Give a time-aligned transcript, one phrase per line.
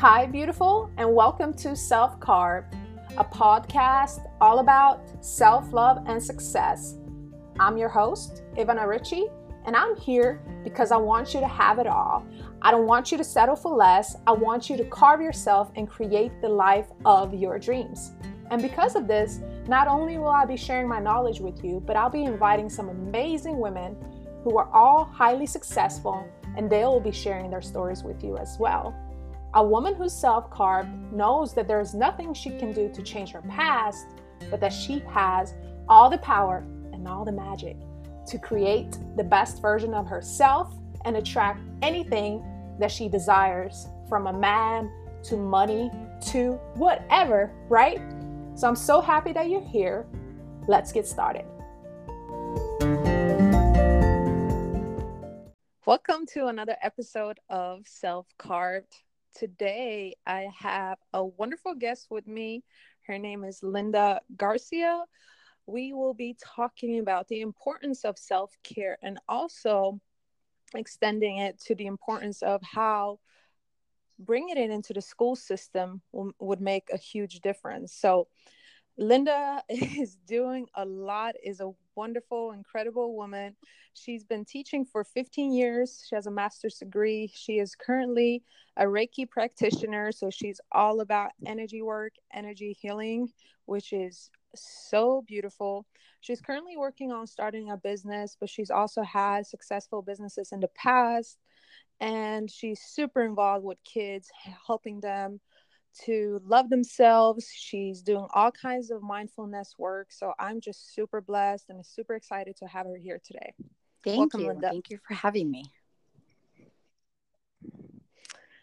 [0.00, 2.74] Hi, beautiful, and welcome to Self Carved,
[3.18, 6.94] a podcast all about self love and success.
[7.58, 9.26] I'm your host, Ivana Ritchie,
[9.66, 12.24] and I'm here because I want you to have it all.
[12.62, 14.16] I don't want you to settle for less.
[14.26, 18.12] I want you to carve yourself and create the life of your dreams.
[18.50, 21.96] And because of this, not only will I be sharing my knowledge with you, but
[21.96, 23.98] I'll be inviting some amazing women
[24.44, 26.26] who are all highly successful,
[26.56, 28.96] and they will be sharing their stories with you as well.
[29.52, 33.32] A woman who's self carved knows that there is nothing she can do to change
[33.32, 34.06] her past,
[34.48, 35.54] but that she has
[35.88, 36.58] all the power
[36.92, 37.76] and all the magic
[38.28, 40.72] to create the best version of herself
[41.04, 42.44] and attract anything
[42.78, 44.88] that she desires from a man
[45.24, 45.90] to money
[46.26, 48.00] to whatever, right?
[48.54, 50.06] So I'm so happy that you're here.
[50.68, 51.44] Let's get started.
[55.86, 58.94] Welcome to another episode of Self Carved.
[59.34, 62.64] Today I have a wonderful guest with me.
[63.06, 65.04] Her name is Linda Garcia.
[65.66, 70.00] We will be talking about the importance of self care and also
[70.74, 73.20] extending it to the importance of how
[74.18, 77.94] bringing it into the school system will, would make a huge difference.
[77.94, 78.28] So,
[78.98, 83.56] Linda is doing a lot, is a wonderful, incredible woman.
[83.94, 86.04] She's been teaching for 15 years.
[86.08, 87.30] She has a master's degree.
[87.34, 88.42] She is currently
[88.76, 90.12] a Reiki practitioner.
[90.12, 93.28] So she's all about energy work, energy healing,
[93.66, 95.86] which is so beautiful.
[96.20, 100.68] She's currently working on starting a business, but she's also had successful businesses in the
[100.68, 101.38] past.
[102.00, 104.30] And she's super involved with kids,
[104.66, 105.40] helping them
[106.04, 107.50] to love themselves.
[107.54, 110.08] She's doing all kinds of mindfulness work.
[110.10, 113.54] So I'm just super blessed and super excited to have her here today.
[114.04, 114.46] Thank Welcome, you.
[114.48, 114.70] Linda.
[114.70, 115.64] Thank you for having me.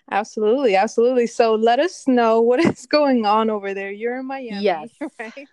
[0.09, 1.27] Absolutely, absolutely.
[1.27, 3.91] So let us know what is going on over there.
[3.91, 4.89] You're in Miami, yes.
[5.19, 5.47] right?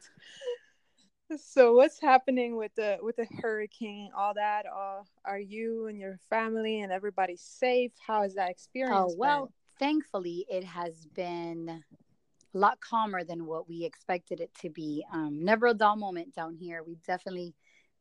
[1.37, 6.19] so what's happening with the with the hurricane all that uh, are you and your
[6.31, 9.53] family and everybody safe how has that experience oh well been?
[9.85, 15.45] Thankfully it has been a lot calmer than what we expected it to be um,
[15.45, 17.55] never a dull moment down here we definitely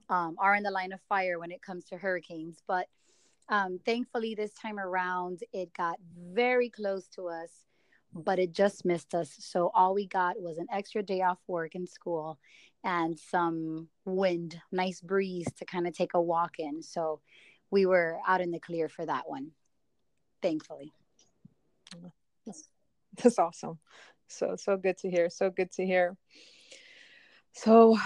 [0.07, 2.87] um, are in the line of fire when it comes to hurricanes but
[3.49, 5.97] um, thankfully this time around it got
[6.33, 7.49] very close to us
[8.15, 9.35] but it just missed us.
[9.39, 12.37] So all we got was an extra day off work and school
[12.83, 16.83] and some wind, nice breeze to kind of take a walk in.
[16.83, 17.21] So
[17.71, 19.51] we were out in the clear for that one,
[20.43, 20.93] thankfully.
[23.17, 23.79] That's, awesome.
[24.27, 25.29] So, so good to hear.
[25.29, 26.17] So good to hear.
[27.53, 27.97] So,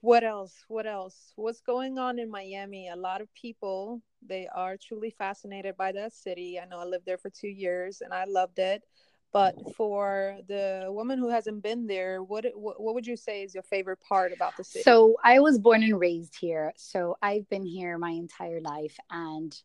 [0.00, 0.54] what else?
[0.68, 1.32] What else?
[1.36, 2.88] What's going on in Miami?
[2.88, 6.58] A lot of people, they are truly fascinated by that city.
[6.58, 8.84] I know I lived there for two years and I loved it
[9.32, 13.62] but for the woman who hasn't been there what what would you say is your
[13.62, 17.64] favorite part about the city so i was born and raised here so i've been
[17.64, 19.60] here my entire life and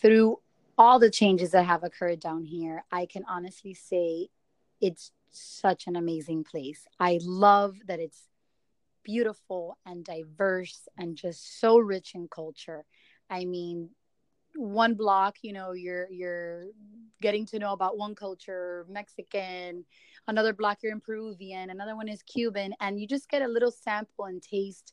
[0.00, 0.38] through
[0.82, 4.28] all the changes that have occurred down here i can honestly say
[4.82, 6.86] it's such an amazing place.
[7.00, 8.28] I love that it's
[9.02, 12.84] beautiful and diverse and just so rich in culture.
[13.30, 13.90] I mean
[14.54, 16.66] one block you know you're you're
[17.22, 19.82] getting to know about one culture mexican
[20.28, 23.70] another block you're in peruvian another one is cuban and you just get a little
[23.70, 24.92] sample and taste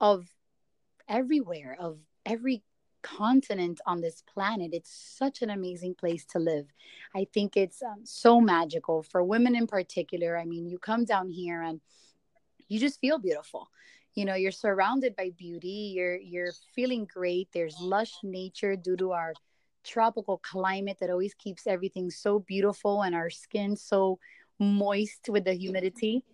[0.00, 0.28] of
[1.08, 2.62] everywhere of every
[3.04, 4.70] continent on this planet.
[4.72, 6.66] It's such an amazing place to live.
[7.14, 10.36] I think it's um, so magical for women in particular.
[10.38, 11.80] I mean you come down here and
[12.68, 13.68] you just feel beautiful.
[14.14, 15.92] You know you're surrounded by beauty.
[15.94, 17.48] You're you're feeling great.
[17.52, 19.34] There's lush nature due to our
[19.84, 24.18] tropical climate that always keeps everything so beautiful and our skin so
[24.58, 26.24] moist with the humidity.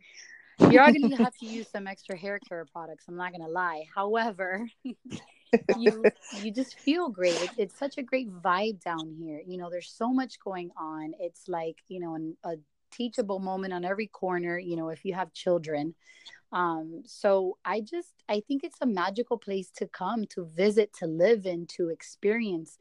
[0.61, 3.45] You are going to have to use some extra hair care products i'm not going
[3.45, 3.85] to lie.
[3.93, 4.69] However
[5.79, 6.05] you
[6.43, 7.41] you just feel great.
[7.43, 9.43] It's, it's, such a great vibe down here.
[9.47, 11.13] You know there's so much going on.
[11.21, 12.57] It's like you know an, a
[12.91, 15.95] teachable moment on every corner you know if you have children.
[16.53, 21.07] Um so i just i think it's a magical place to come to visit to
[21.07, 22.79] live in to experience.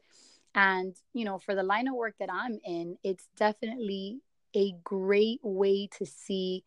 [0.54, 4.18] And you know for the line of work that i'm in it's definitely
[4.54, 6.64] a great way to see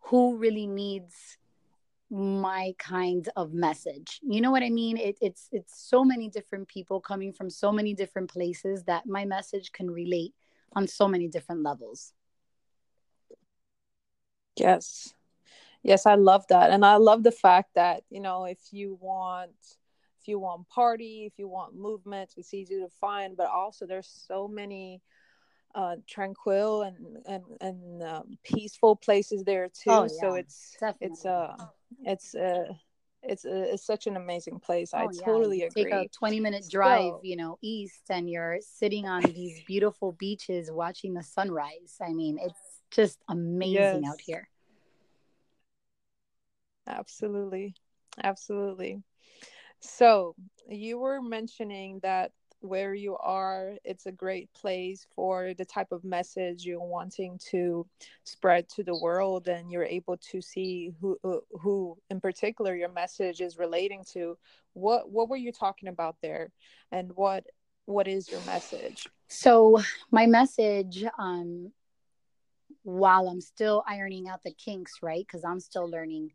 [0.00, 1.38] who really needs
[2.10, 6.66] my kind of message you know what i mean it, it's it's so many different
[6.66, 10.34] people coming from so many different places that my message can relate
[10.72, 12.12] on so many different levels
[14.56, 15.14] Yes.
[15.82, 16.70] Yes, I love that.
[16.70, 19.52] And I love the fact that, you know, if you want
[20.20, 24.24] if you want party, if you want movement, it's easy to find, but also there's
[24.28, 25.00] so many
[25.74, 29.90] uh, tranquil and and and um, peaceful places there too.
[29.90, 30.20] Oh, yeah.
[30.20, 31.08] So it's Definitely.
[31.08, 31.56] it's uh
[32.04, 32.72] it's uh
[33.22, 34.90] it's a, uh, it's such an amazing place.
[34.94, 35.24] Oh, I yeah.
[35.24, 35.84] totally agree.
[35.84, 40.12] Take a 20 minute drive, so, you know, east and you're sitting on these beautiful
[40.12, 41.96] beaches watching the sunrise.
[42.00, 44.04] I mean, it's just amazing yes.
[44.06, 44.48] out here.
[46.86, 47.74] Absolutely.
[48.22, 49.02] Absolutely.
[49.80, 50.34] So,
[50.68, 53.74] you were mentioning that where you are.
[53.84, 57.86] It's a great place for the type of message you're wanting to
[58.24, 62.90] spread to the world and you're able to see who uh, who in particular your
[62.90, 64.36] message is relating to.
[64.74, 66.50] What what were you talking about there?
[66.92, 67.44] And what
[67.86, 69.06] what is your message?
[69.28, 69.80] So
[70.10, 71.72] my message um
[72.82, 76.30] while i'm still ironing out the kinks right because i'm still learning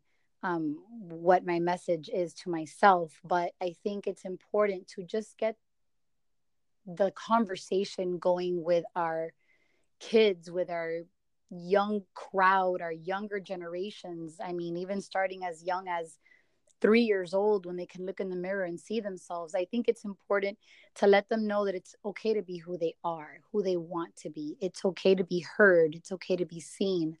[0.46, 3.18] um, what my message is to myself.
[3.24, 5.56] But I think it's important to just get
[6.86, 9.32] the conversation going with our
[10.00, 11.00] kids, with our
[11.50, 14.36] young crowd, our younger generations.
[14.42, 16.18] I mean, even starting as young as
[16.80, 19.54] three years old when they can look in the mirror and see themselves.
[19.54, 20.58] I think it's important
[20.96, 24.14] to let them know that it's okay to be who they are, who they want
[24.16, 24.56] to be.
[24.60, 27.16] It's okay to be heard, it's okay to be seen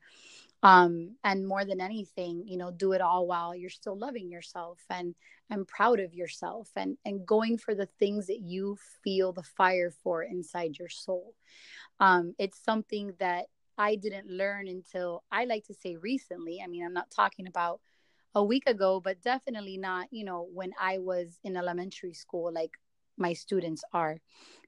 [0.66, 4.80] um, and more than anything you know do it all while you're still loving yourself
[4.90, 5.14] and
[5.48, 9.92] and proud of yourself and and going for the things that you feel the fire
[10.02, 11.34] for inside your soul.
[12.00, 13.46] Um, it's something that
[13.78, 16.60] i didn't learn until i like to say recently.
[16.62, 17.80] I mean i'm not talking about
[18.34, 22.72] a week ago but definitely not you know when i was in elementary school like
[23.16, 24.18] my students are.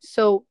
[0.00, 0.46] So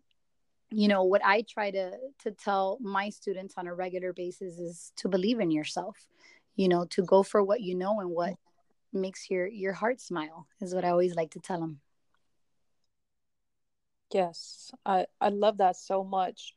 [0.70, 4.92] you know what i try to to tell my students on a regular basis is
[4.96, 6.08] to believe in yourself
[6.56, 8.34] you know to go for what you know and what
[8.92, 11.80] makes your your heart smile is what i always like to tell them
[14.14, 16.54] yes i i love that so much.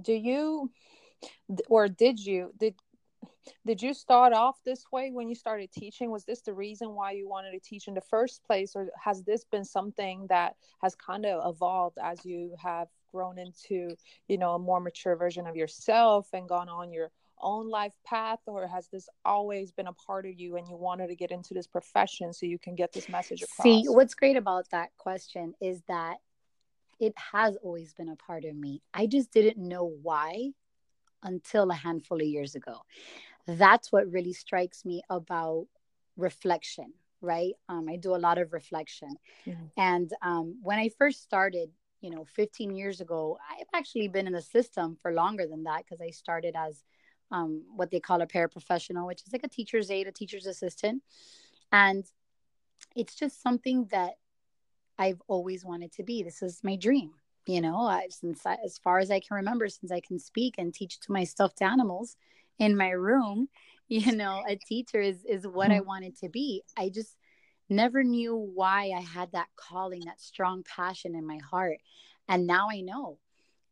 [0.00, 0.70] Do you
[1.68, 2.74] or did you did
[3.66, 6.10] did you start off this way when you started teaching?
[6.10, 9.22] Was this the reason why you wanted to teach in the first place or has
[9.24, 13.94] this been something that has kind of evolved as you have grown into
[14.28, 17.10] you know a more mature version of yourself and gone on your
[17.40, 21.08] own life path or has this always been a part of you and you wanted
[21.08, 23.64] to get into this profession so you can get this message across?
[23.64, 26.18] See what's great about that question is that
[27.00, 28.80] it has always been a part of me.
[28.94, 30.50] I just didn't know why
[31.24, 32.76] until a handful of years ago.
[33.46, 35.66] That's what really strikes me about
[36.16, 36.92] reflection
[37.24, 37.54] right?
[37.68, 39.16] Um, i do a lot of reflection.
[39.46, 39.64] Mm-hmm.
[39.76, 41.70] and um, when i first started
[42.02, 45.84] you know 15 years ago i've actually been in the system for longer than that
[45.84, 46.84] because i started as
[47.30, 51.02] um, what they call a paraprofessional which is like a teacher's aide a teacher's assistant.
[51.70, 52.04] And
[52.94, 54.14] it's just something that
[54.98, 56.22] i've always wanted to be.
[56.22, 57.12] This is my dream
[57.46, 60.56] you know I, since I, as far as i can remember since i can speak
[60.58, 62.16] and teach to my stuffed animals
[62.58, 63.48] in my room
[63.88, 65.86] you know a teacher is is what i mm-hmm.
[65.86, 66.62] wanted to be.
[66.76, 67.16] I just
[67.68, 71.78] never knew why I had that calling, that strong passion in my heart.
[72.28, 73.18] And now I know.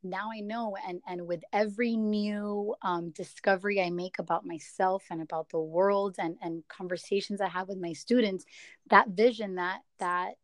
[0.02, 0.76] Now I know.
[0.86, 6.16] And, and with every new um, discovery I make about myself and about the world
[6.18, 8.44] and, and conversations I have with my students,
[8.88, 10.34] that vision, that, that,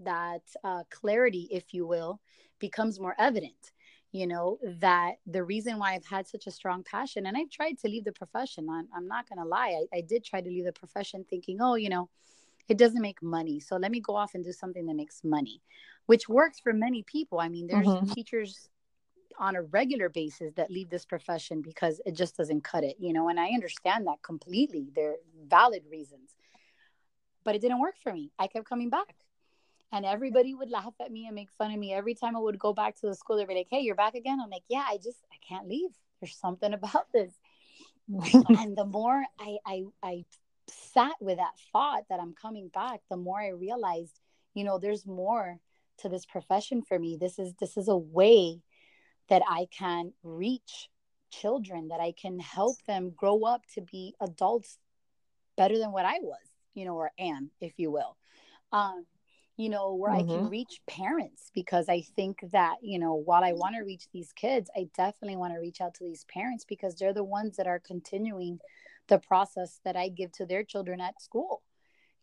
[0.00, 2.20] that uh, clarity, if you will,
[2.58, 3.72] becomes more evident
[4.12, 7.78] you know that the reason why i've had such a strong passion and i've tried
[7.78, 10.48] to leave the profession i'm, I'm not going to lie I, I, did try to
[10.48, 12.08] leave the profession thinking oh you know
[12.68, 13.60] it doesn't make money.
[13.60, 15.62] So let me go off and do something that makes money,
[16.06, 17.40] which works for many people.
[17.40, 18.12] I mean, there's mm-hmm.
[18.12, 18.68] teachers
[19.38, 23.12] on a regular basis that leave this profession because it just doesn't cut it, you
[23.12, 24.90] know, and I understand that completely.
[24.94, 26.34] They're valid reasons.
[27.44, 28.32] But it didn't work for me.
[28.38, 29.14] I kept coming back.
[29.90, 32.58] And everybody would laugh at me and make fun of me every time I would
[32.58, 33.38] go back to the school.
[33.38, 35.88] They'd be like, "Hey, you're back again." I'm like, "Yeah, I just I can't leave.
[36.20, 37.32] There's something about this."
[38.48, 40.24] and the more I I I
[40.68, 44.18] sat with that thought that I'm coming back, the more I realized,
[44.54, 45.58] you know, there's more
[45.98, 47.16] to this profession for me.
[47.20, 48.62] This is this is a way
[49.28, 50.88] that I can reach
[51.30, 54.78] children, that I can help them grow up to be adults
[55.56, 56.38] better than what I was,
[56.74, 58.16] you know, or am, if you will.
[58.72, 59.06] Um,
[59.56, 60.30] you know, where mm-hmm.
[60.30, 60.50] I can mm-hmm.
[60.50, 64.70] reach parents because I think that, you know, while I want to reach these kids,
[64.76, 67.80] I definitely want to reach out to these parents because they're the ones that are
[67.80, 68.60] continuing
[69.08, 71.62] the process that I give to their children at school.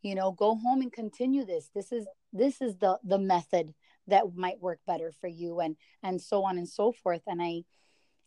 [0.02, 1.70] You know, go home and continue this.
[1.74, 3.74] This is this is the the method
[4.08, 7.64] that might work better for you and and so on and so forth and I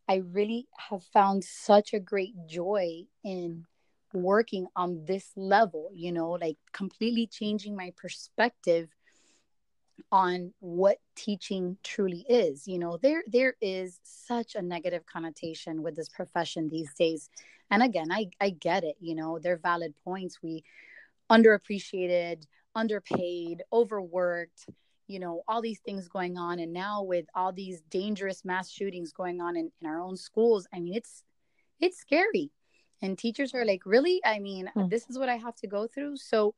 [0.08, 3.66] I really have found such a great joy in
[4.14, 8.88] working on this level, you know, like completely changing my perspective
[10.10, 15.96] on what teaching truly is you know there there is such a negative connotation with
[15.96, 17.28] this profession these days
[17.70, 20.38] and again i i get it you know they're valid points.
[20.42, 20.64] We
[21.30, 22.44] underappreciated
[22.74, 24.66] underpaid overworked
[25.06, 26.58] you know all these things going on.
[26.58, 30.66] And now with all these dangerous mass shootings going on in, in our own schools
[30.72, 31.24] i mean it's
[31.80, 32.50] it's scary.
[33.00, 34.20] And teachers are like really?
[34.24, 34.90] I mean mm.
[34.90, 36.16] this is what i have to go through?
[36.16, 36.54] So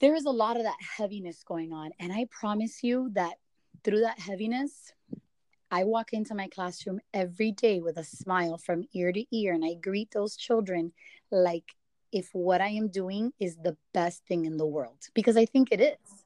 [0.00, 1.90] there is a lot of that heaviness going on.
[1.98, 3.34] And I promise you that
[3.84, 4.92] through that heaviness,
[5.70, 9.64] I walk into my classroom every day with a smile from ear to ear, and
[9.64, 10.92] I greet those children
[11.30, 11.74] like
[12.10, 15.68] if what I am doing is the best thing in the world, because I think
[15.70, 16.24] it is.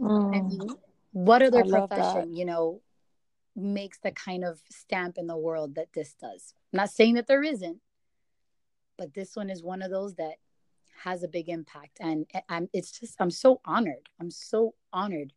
[0.00, 0.36] Mm.
[0.36, 0.68] I mean,
[1.12, 2.80] what other profession, you know,
[3.54, 6.54] makes the kind of stamp in the world that this does?
[6.72, 7.80] I'm not saying that there isn't,
[8.96, 10.36] but this one is one of those that
[11.02, 15.32] has a big impact and i'm it's just i'm so honored i'm so honored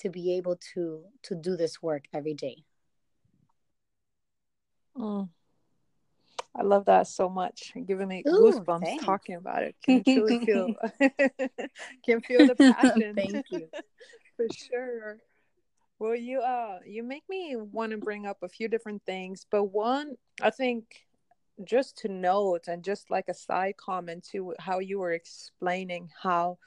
[0.00, 2.64] to be able to to do this work every day.
[4.96, 5.28] Mm.
[6.56, 7.72] i love that so much.
[7.86, 9.04] Giving me Ooh, goosebumps thanks.
[9.04, 9.76] talking about it.
[9.82, 10.74] Can truly feel
[12.04, 13.14] can feel the passion?
[13.14, 13.68] Thank you.
[14.36, 15.18] For sure.
[15.98, 19.64] Well you uh you make me want to bring up a few different things but
[19.64, 21.06] one i think
[21.62, 26.58] just to note and just like a side comment to how you were explaining how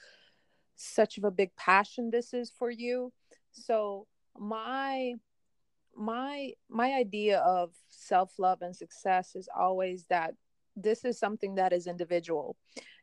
[0.75, 3.11] such of a big passion this is for you
[3.53, 4.07] so
[4.37, 5.13] my
[5.95, 10.33] my my idea of self-love and success is always that
[10.75, 12.55] this is something that is individual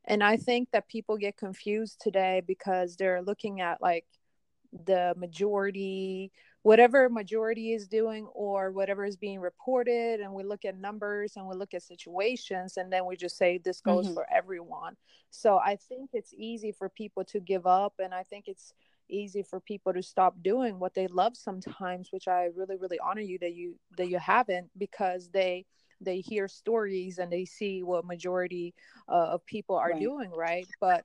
[0.07, 4.07] and i think that people get confused today because they're looking at like
[4.87, 10.76] the majority whatever majority is doing or whatever is being reported and we look at
[10.76, 14.14] numbers and we look at situations and then we just say this goes mm-hmm.
[14.14, 14.97] for everyone
[15.30, 18.75] so i think it's easy for people to give up and i think it's
[19.11, 23.21] easy for people to stop doing what they love sometimes which i really really honor
[23.21, 25.64] you that you that you haven't because they
[26.00, 28.75] they hear stories and they see what majority
[29.09, 30.00] uh, of people are right.
[30.00, 31.05] doing right but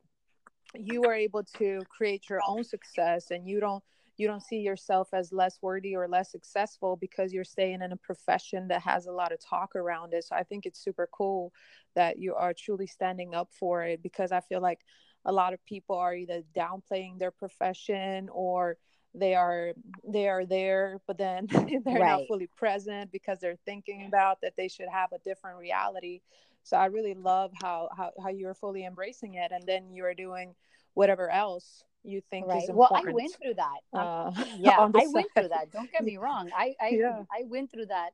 [0.74, 3.84] you are able to create your own success and you don't
[4.18, 7.98] you don't see yourself as less worthy or less successful because you're staying in a
[7.98, 10.24] profession that has a lot of talk around it.
[10.24, 11.52] So I think it's super cool
[11.96, 14.80] that you are truly standing up for it because I feel like
[15.26, 18.78] a lot of people are either downplaying their profession or
[19.14, 19.72] they are
[20.08, 22.00] they are there but then they're right.
[22.00, 26.22] not fully present because they're thinking about that they should have a different reality
[26.64, 30.54] so i really love how how, how you're fully embracing it and then you're doing
[30.96, 32.62] whatever else you think right.
[32.62, 33.06] is important.
[33.06, 33.80] Well, I went through that.
[33.92, 35.14] Uh, yeah, I side.
[35.14, 35.72] went through that.
[35.72, 36.50] Don't get me wrong.
[36.56, 37.24] I I, yeah.
[37.32, 38.12] I went through that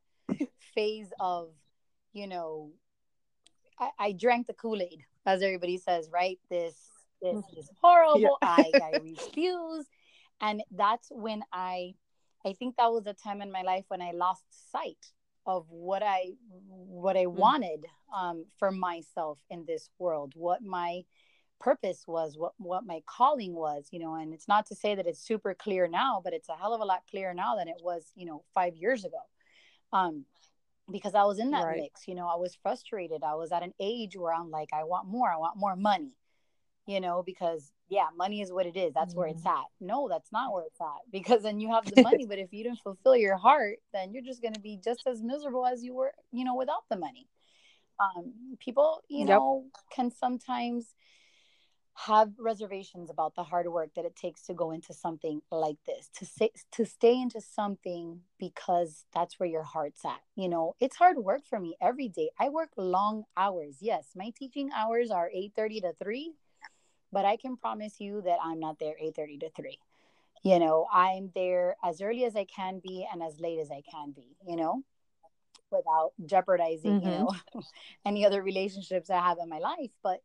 [0.73, 1.49] phase of,
[2.13, 2.71] you know,
[3.79, 6.39] I, I drank the Kool Aid, as everybody says, right?
[6.49, 6.90] This
[7.21, 7.57] this mm.
[7.57, 8.37] is horrible.
[8.41, 8.47] Yeah.
[8.49, 9.85] I, I refuse,
[10.39, 11.93] and that's when I,
[12.45, 15.05] I think that was a time in my life when I lost sight
[15.45, 16.31] of what I
[16.67, 17.33] what I mm.
[17.33, 17.85] wanted
[18.15, 21.03] um, for myself in this world, what my
[21.61, 25.05] purpose was what what my calling was you know and it's not to say that
[25.05, 27.77] it's super clear now but it's a hell of a lot clearer now than it
[27.83, 29.21] was you know 5 years ago
[29.93, 30.25] um
[30.91, 31.77] because I was in that right.
[31.77, 34.85] mix you know I was frustrated I was at an age where I'm like I
[34.85, 36.15] want more I want more money
[36.87, 38.93] you know because yeah money is what it is.
[38.93, 39.59] That's mm where it's mm-hmm.
[39.59, 39.65] at.
[39.79, 42.63] No that's not where it's at because then you have the money but if you
[42.63, 45.93] don't fulfill your heart then you're just going to be just as miserable as you
[45.93, 47.27] were you know without the money.
[47.99, 49.29] Um people you yep.
[49.29, 50.95] know can sometimes
[51.93, 56.09] have reservations about the hard work that it takes to go into something like this
[56.17, 60.75] to say to stay into something because that's where your heart's at you know?
[60.79, 62.29] It's hard work for me every day.
[62.39, 63.77] I work long hours.
[63.81, 66.33] Yes my teaching hours are 8:30 to 3
[67.11, 69.79] but i can promise you that i'm not there 8:30 to 3
[70.43, 73.81] you know i'm there as early as i can be and as late as i
[73.89, 74.83] can be you know
[75.71, 77.07] without jeopardizing mm-hmm.
[77.07, 77.61] you know
[78.05, 80.21] any other relationships i have in my life but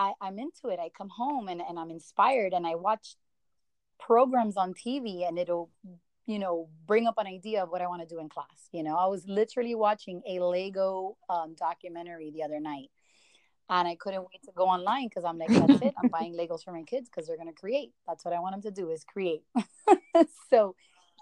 [0.00, 0.80] I, I'm into it.
[0.80, 3.16] I come home and, and I'm inspired and I watch
[3.98, 5.70] programs on TV and it'll,
[6.26, 8.68] you know, bring up an idea of what I want to do in class.
[8.72, 12.90] You know, I was literally watching a Lego um, documentary the other night
[13.70, 15.94] and I couldn't wait to go online because I'm like, that's it.
[15.96, 17.92] I'm buying Legos for my kids because they're going to create.
[18.06, 19.44] That's what I want them to do is create.
[20.50, 20.74] so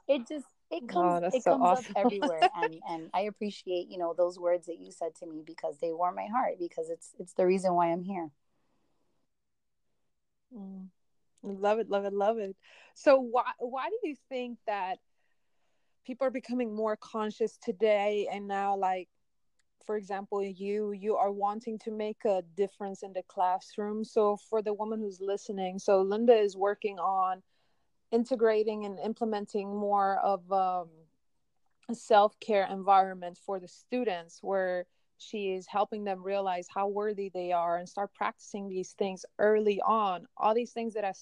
[0.09, 1.93] it just, it comes, oh, it so comes awesome.
[1.95, 2.49] up everywhere.
[2.57, 5.93] and, and I appreciate, you know, those words that you said to me because they
[5.93, 8.31] warm my heart because it's, it's the reason why I'm here.
[10.57, 10.87] Mm.
[11.43, 12.57] Love it, love it, love it.
[12.95, 14.99] So why why do you think that
[16.05, 19.09] people are becoming more conscious today and now like
[19.85, 24.04] for example you you are wanting to make a difference in the classroom.
[24.04, 27.42] So for the woman who's listening so linda is working on
[28.11, 30.88] integrating and implementing more of um,
[31.90, 34.87] a self-care environment for the students where
[35.18, 39.80] she is helping them realize how worthy they are and start practicing these things early
[39.80, 40.26] on.
[40.37, 41.12] All these things that are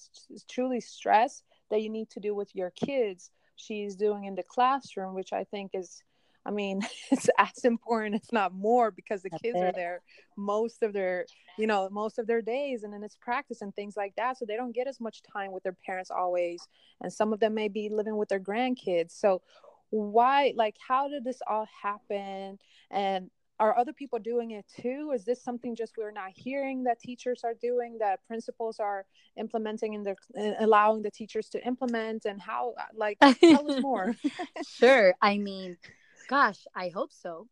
[0.47, 5.13] truly stress that you need to do with your kids she's doing in the classroom
[5.13, 6.03] which i think is
[6.47, 10.01] I mean, it's as important, if not more, because the kids are there
[10.37, 11.25] most of their,
[11.57, 14.37] you know, most of their days, and then it's practice and things like that.
[14.37, 16.65] So they don't get as much time with their parents always,
[17.01, 19.11] and some of them may be living with their grandkids.
[19.11, 19.41] So
[19.89, 22.59] why, like, how did this all happen?
[22.91, 25.11] And are other people doing it too?
[25.15, 29.95] Is this something just we're not hearing that teachers are doing, that principals are implementing
[29.95, 32.25] and they're uh, allowing the teachers to implement?
[32.25, 34.15] And how, uh, like, tell us more.
[34.67, 35.15] sure.
[35.21, 35.77] I mean,
[36.27, 37.47] Gosh, I hope so.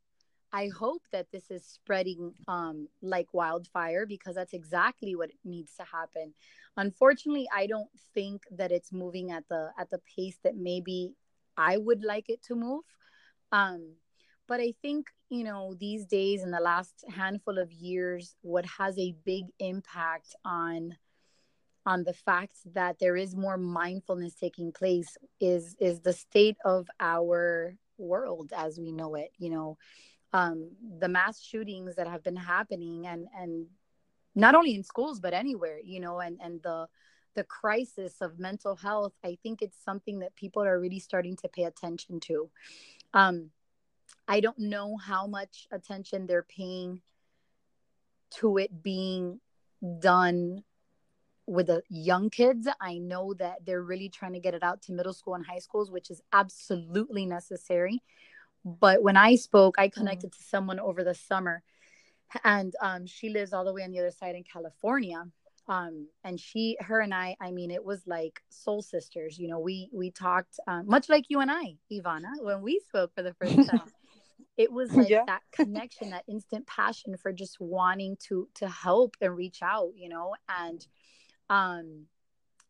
[0.51, 5.83] I hope that this is spreading um, like wildfire because that's exactly what needs to
[5.83, 6.33] happen.
[6.77, 11.13] Unfortunately, I don't think that it's moving at the at the pace that maybe
[11.57, 12.83] I would like it to move.
[13.51, 13.95] Um,
[14.47, 18.97] but I think you know these days in the last handful of years, what has
[18.97, 20.95] a big impact on
[21.85, 26.87] on the fact that there is more mindfulness taking place is is the state of
[26.99, 29.77] our world as we know it you know
[30.33, 33.67] um, the mass shootings that have been happening and and
[34.35, 36.87] not only in schools but anywhere you know and and the
[37.35, 41.47] the crisis of mental health i think it's something that people are really starting to
[41.49, 42.49] pay attention to.
[43.13, 43.51] Um
[44.27, 47.01] i don't know how much attention they're paying
[48.31, 49.39] to it being
[49.99, 50.63] done
[51.47, 54.91] with the young kids i know that they're really trying to get it out to
[54.91, 58.01] middle school and high schools which is absolutely necessary
[58.63, 60.37] but when i spoke i connected mm.
[60.37, 61.61] to someone over the summer
[62.43, 65.23] and um, she lives all the way on the other side in california
[65.67, 69.59] um, and she her and i i mean it was like soul sisters you know
[69.59, 73.33] we we talked uh, much like you and i ivana when we spoke for the
[73.35, 73.81] first time
[74.57, 75.23] it was like yeah.
[75.25, 80.09] that connection that instant passion for just wanting to to help and reach out you
[80.09, 80.87] know and
[81.49, 82.05] um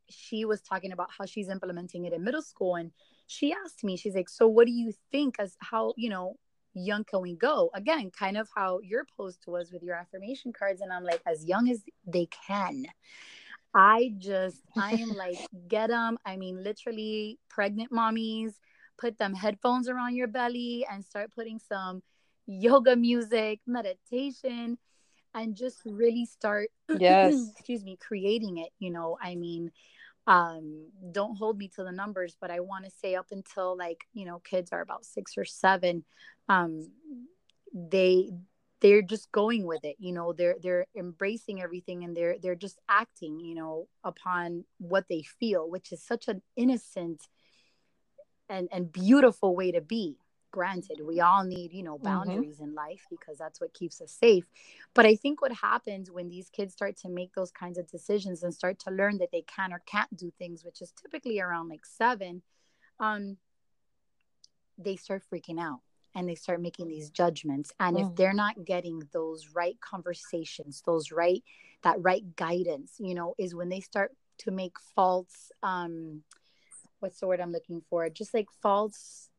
[0.10, 2.92] she was talking about how she's implementing it in middle school and
[3.28, 6.36] she asked me she's like so what do you think as how you know
[6.76, 7.72] young can we go?
[7.74, 11.46] Again kind of how your post was with your affirmation cards and i'm like as
[11.46, 12.86] young as they can.
[13.74, 18.54] I just i am like get them i mean literally pregnant mommies
[18.98, 22.02] put them headphones around your belly and start putting some
[22.48, 24.78] yoga music meditation
[25.36, 26.70] and just really start
[27.00, 27.52] yes.
[27.52, 29.72] excuse me creating it you know i mean
[30.28, 34.08] um don't hold me to the numbers but i want to say up until like
[34.14, 36.04] you know kids are about six or seven
[36.50, 36.90] um
[37.74, 38.32] they
[38.82, 42.80] they're just going with it you know they're they're embracing everything and they're they're just
[42.90, 47.22] acting you know upon what they feel which is such an innocent
[48.50, 50.18] and and beautiful way to be
[50.56, 52.06] granted we all need you know mm-hmm.
[52.06, 52.70] boundaries mm-hmm.
[52.70, 54.46] in life because that's what keeps us safe
[54.94, 58.42] but i think what happens when these kids start to make those kinds of decisions
[58.42, 61.68] and start to learn that they can or can't do things which is typically around
[61.68, 62.42] like seven
[63.02, 63.36] um
[64.78, 65.82] they start freaking out
[66.16, 68.10] and they start making these judgments and mm.
[68.10, 71.44] if they're not getting those right conversations those right
[71.84, 76.24] that right guidance you know is when they start to make false um
[77.02, 79.30] what's the word i'm looking for just like false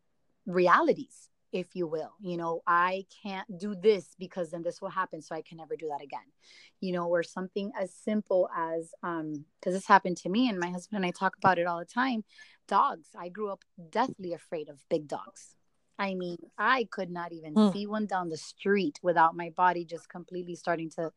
[0.46, 2.12] realities if you will.
[2.20, 5.76] You know i can't do this because then this will happen so i can never
[5.76, 6.28] do that again.
[6.80, 10.70] You know or something as simple as um because this happened to me and my
[10.70, 12.24] husband and i talk about it all the time
[12.68, 13.10] dogs.
[13.16, 15.54] I grew up deathly afraid of big dogs.
[15.98, 17.72] I mean i could not even mm.
[17.72, 21.12] see one down the street without my body just completely starting to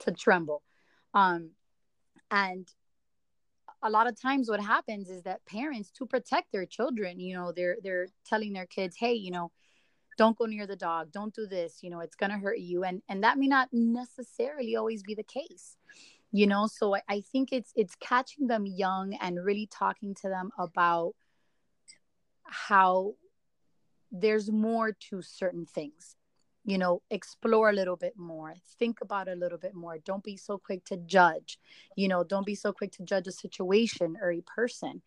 [0.00, 0.62] to tremble.
[1.14, 1.50] Um
[2.30, 2.66] and
[3.82, 7.52] a lot of times what happens is that parents to protect their children you know
[7.52, 9.50] they're they're telling their kids hey you know
[10.18, 11.10] don't go near the dog.
[11.10, 11.78] Don't do this.
[11.82, 12.84] You know it's going to hurt you.
[12.84, 15.76] And and that may not necessarily always be the case
[16.32, 16.66] you know?
[16.66, 21.14] So I, I think it's it's catching them young and really talking to them about
[22.44, 23.14] how
[24.10, 26.16] there's more to certain things
[26.64, 29.98] you know explore a little bit more think about a little bit more.
[29.98, 31.58] Don't be so quick to judge
[31.96, 35.02] you know don't be so quick to judge a situation or a person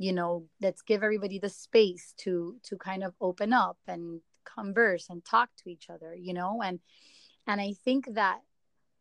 [0.00, 5.10] you know let's give everybody the space to to kind of open up and converse
[5.10, 6.80] and talk to each other you know and
[7.46, 8.38] and i think that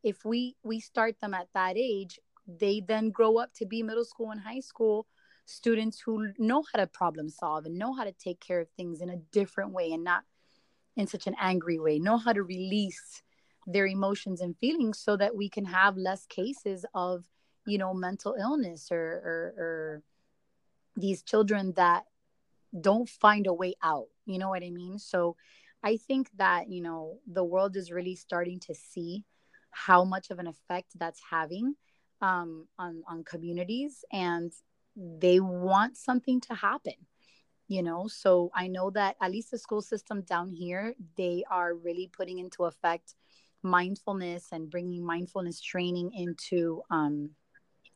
[0.03, 4.05] if we we start them at that age they then grow up to be middle
[4.05, 5.07] school and high school
[5.45, 9.01] students who know how to problem solve and know how to take care of things
[9.01, 10.23] in a different way and not
[10.99, 13.23] in such an angry way, know how to release
[13.65, 17.23] their emotions and feelings so that we can have less cases of,
[17.65, 20.03] you know, mental illness or, or, or
[20.97, 22.03] these children that
[22.81, 24.07] don't find a way out.
[24.25, 24.99] You know what I mean?
[24.99, 25.37] So
[25.81, 29.23] I think that, you know, the world is really starting to see
[29.71, 31.75] how much of an effect that's having
[32.21, 34.51] um, on, on communities and
[34.97, 36.95] they want something to happen
[37.69, 41.73] you know so i know that at least the school system down here they are
[41.75, 43.15] really putting into effect
[43.63, 47.31] mindfulness and bringing mindfulness training into um,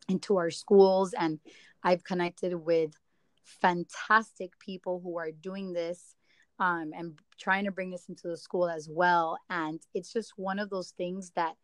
[0.10, 1.14] into our schools.
[1.14, 1.40] And
[1.84, 2.92] i've connected with
[3.44, 6.16] fantastic people who are doing this
[6.60, 9.38] um, and trying to bring this into the school as well.
[9.50, 11.56] And it's just one of those things that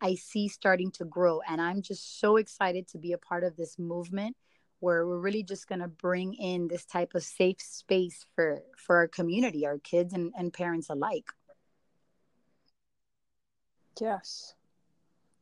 [0.00, 1.40] i see starting to grow.
[1.48, 4.36] And i'm just so excited to be a part of this movement
[4.80, 8.96] where we're really just going to bring in this type of safe space for for
[8.96, 11.26] our community our kids and, and parents alike.
[14.00, 14.54] Yes.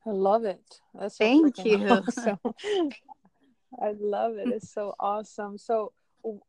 [0.06, 0.80] I love it.
[0.94, 1.88] That's so thank you.
[1.88, 2.38] awesome.
[3.82, 4.48] i love it.
[4.48, 5.58] It's so awesome.
[5.58, 5.92] So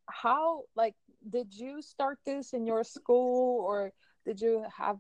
[0.08, 0.96] how like
[1.30, 3.92] did you start this in your school or
[4.26, 4.98] did you have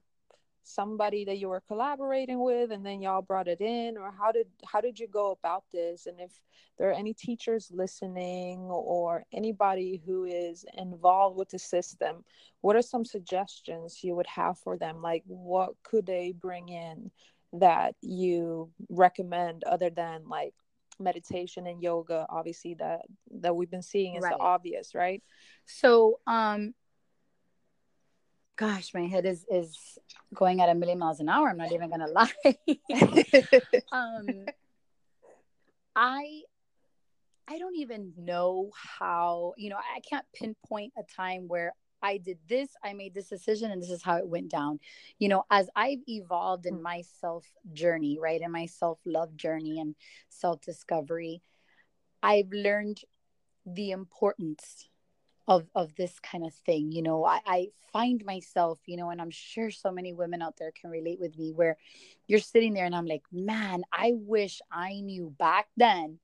[0.65, 3.97] somebody that you were collaborating with and then y'all brought it in?
[3.97, 6.07] Or how did how did you go about this?
[6.07, 6.31] And if
[6.77, 12.23] there are any teachers listening or anybody who is involved with the system
[12.65, 14.99] what are some suggestions you would have for them?
[14.99, 17.11] Like what could they bring in
[17.53, 20.55] that you recommend other than like
[20.99, 22.25] meditation and yoga?
[22.27, 23.01] Obviously that
[23.41, 24.33] that we've been seeing is right.
[24.35, 25.21] the obvious right?
[25.67, 26.73] So um
[28.57, 29.97] gosh, my head is is
[30.33, 31.49] going at a million miles an hour.
[31.49, 32.31] I'm not even gonna lie.
[33.91, 34.45] um,
[35.95, 36.41] I
[37.47, 39.53] I don't even know how.
[39.57, 43.71] You know, I can't pinpoint a time where I did this, I made this decision,
[43.71, 44.79] and this is how it went down.
[45.17, 46.83] You know, as I've evolved in hmm.
[46.83, 49.95] my self journey, right, in my self love journey and
[50.29, 51.41] self discovery,
[52.21, 53.01] I've learned
[53.65, 54.87] the importance
[55.47, 59.21] of of this kind of thing you know I, I find myself you know and
[59.21, 61.77] i'm sure so many women out there can relate with me where
[62.27, 66.19] you're sitting there and i'm like man i wish i knew back then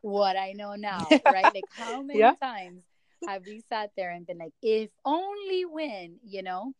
[0.00, 1.52] what i know now right?
[1.54, 2.34] Like how many yeah.
[2.40, 2.84] times
[3.26, 6.72] have we sat there and been like if only when you know?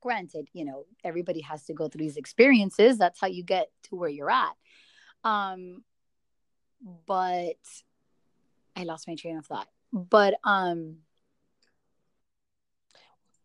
[0.00, 2.98] Granted you know everybody has to go through these experiences.
[2.98, 4.54] That's how you get to where you're at.
[5.22, 5.84] Um
[7.06, 7.58] but
[8.74, 10.96] i lost my train of thought but um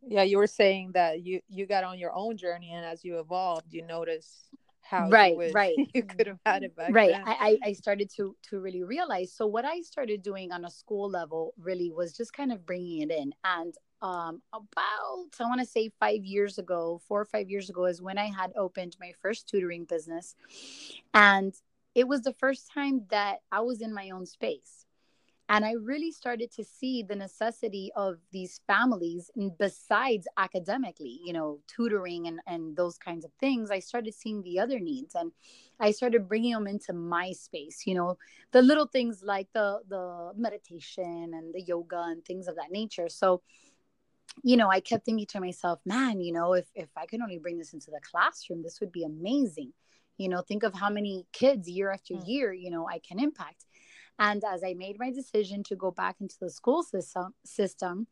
[0.08, 3.20] yeah you were saying that you you got on your own journey and as you
[3.20, 4.50] evolved you noticed
[4.82, 5.76] how right you right.
[5.94, 7.24] you could have had it back right then.
[7.26, 11.10] I, I started to to really realize so what i started doing on a school
[11.10, 13.34] level really was just kind of bringing it in.
[13.44, 17.86] And um about i want to say five years ago four or five years ago
[17.86, 20.36] is when i had opened my first tutoring business.
[21.14, 21.54] And
[21.96, 24.87] it was the first time that i was in my own space
[25.50, 31.60] and I really started to see the necessity of these families, besides academically, you know,
[31.68, 33.72] tutoring and, and those kinds of things.
[33.72, 35.32] I started seeing the other needs and
[35.80, 38.18] I started bringing them into my space, you know,
[38.52, 43.08] the little things like the, the meditation and the yoga and things of that nature.
[43.08, 43.42] So,
[44.44, 47.40] you know, I kept thinking to myself, man, you know, if, if I could only
[47.40, 49.72] bring this into the classroom, this would be amazing.
[50.18, 52.28] You know, think of how many kids year after mm.
[52.28, 53.64] year, you know, I can impact
[54.20, 58.08] and as I made my decision to go back into the school system, system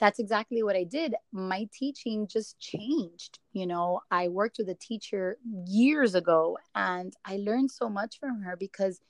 [0.00, 1.14] that's exactly what I did.
[1.30, 3.38] My teaching just changed.
[3.52, 5.36] You know, I worked with a teacher
[5.66, 9.00] years ago and I learned so much from her because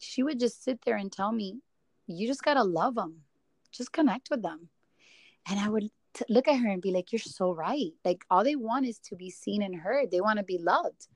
[0.00, 1.58] she would just sit there and tell me,
[2.06, 3.22] you just got to love them,
[3.72, 4.68] just connect with them.
[5.48, 7.92] And I would t- look at her and be like, you're so right.
[8.04, 11.08] Like, all they want is to be seen and heard, they want to be loved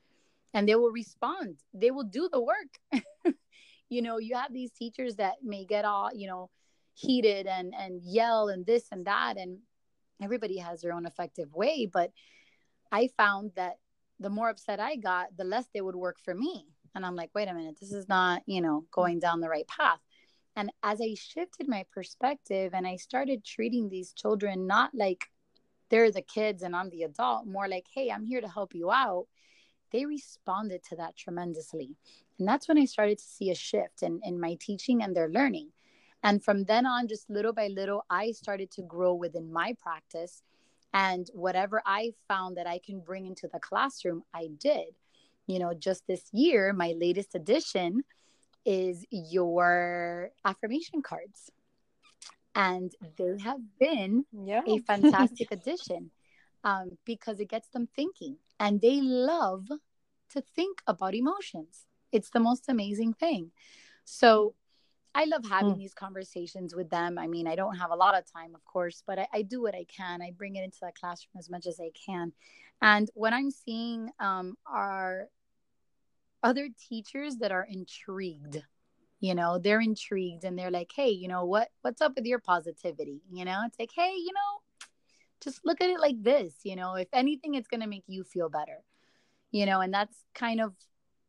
[0.52, 2.80] and they will respond, they will do the work.
[3.90, 6.48] you know you have these teachers that may get all you know
[6.94, 9.58] heated and and yell and this and that and
[10.22, 11.88] everybody has their own effective way.
[11.92, 12.12] But
[12.90, 13.76] i found that
[14.18, 16.66] the more upset i got the less they would work for me.
[16.94, 19.68] And i'm like wait a minute this is not you know going down the right
[19.68, 20.00] path.
[20.56, 25.26] And as i shifted my perspective and i started treating these children not like
[25.90, 28.90] they're the kids and i'm the adult more like hey i'm here to help you
[28.90, 29.26] out
[29.90, 31.96] they responded to that tremendously
[32.40, 35.28] and that's when I started to see a shift in, in my teaching and their
[35.28, 35.68] learning.
[36.22, 40.42] And from then on, just little by little, I started to grow within my practice.
[40.94, 44.94] And whatever I found that I can bring into the classroom, I did.
[45.46, 48.04] You know, just this year, my latest addition
[48.64, 51.50] is your affirmation cards.
[52.54, 54.62] And they have been yeah.
[54.66, 56.10] a fantastic addition
[56.64, 59.68] um, because it gets them thinking and they love
[60.32, 61.86] to think about emotions.
[62.12, 63.50] It's the most amazing thing.
[64.04, 64.54] So
[65.14, 65.78] I love having mm.
[65.78, 67.18] these conversations with them.
[67.18, 69.60] I mean, I don't have a lot of time, of course, but I, I do
[69.62, 70.22] what I can.
[70.22, 72.32] I bring it into the classroom as much as I can.
[72.80, 75.26] And what I'm seeing um, are
[76.42, 78.62] other teachers that are intrigued,
[79.20, 82.38] you know, they're intrigued and they're like, hey, you know, what what's up with your
[82.38, 83.22] positivity?
[83.32, 84.59] You know, it's like, hey, you know,
[85.42, 88.48] just look at it like this, you know, if anything, it's gonna make you feel
[88.48, 88.82] better.
[89.50, 90.74] You know, and that's kind of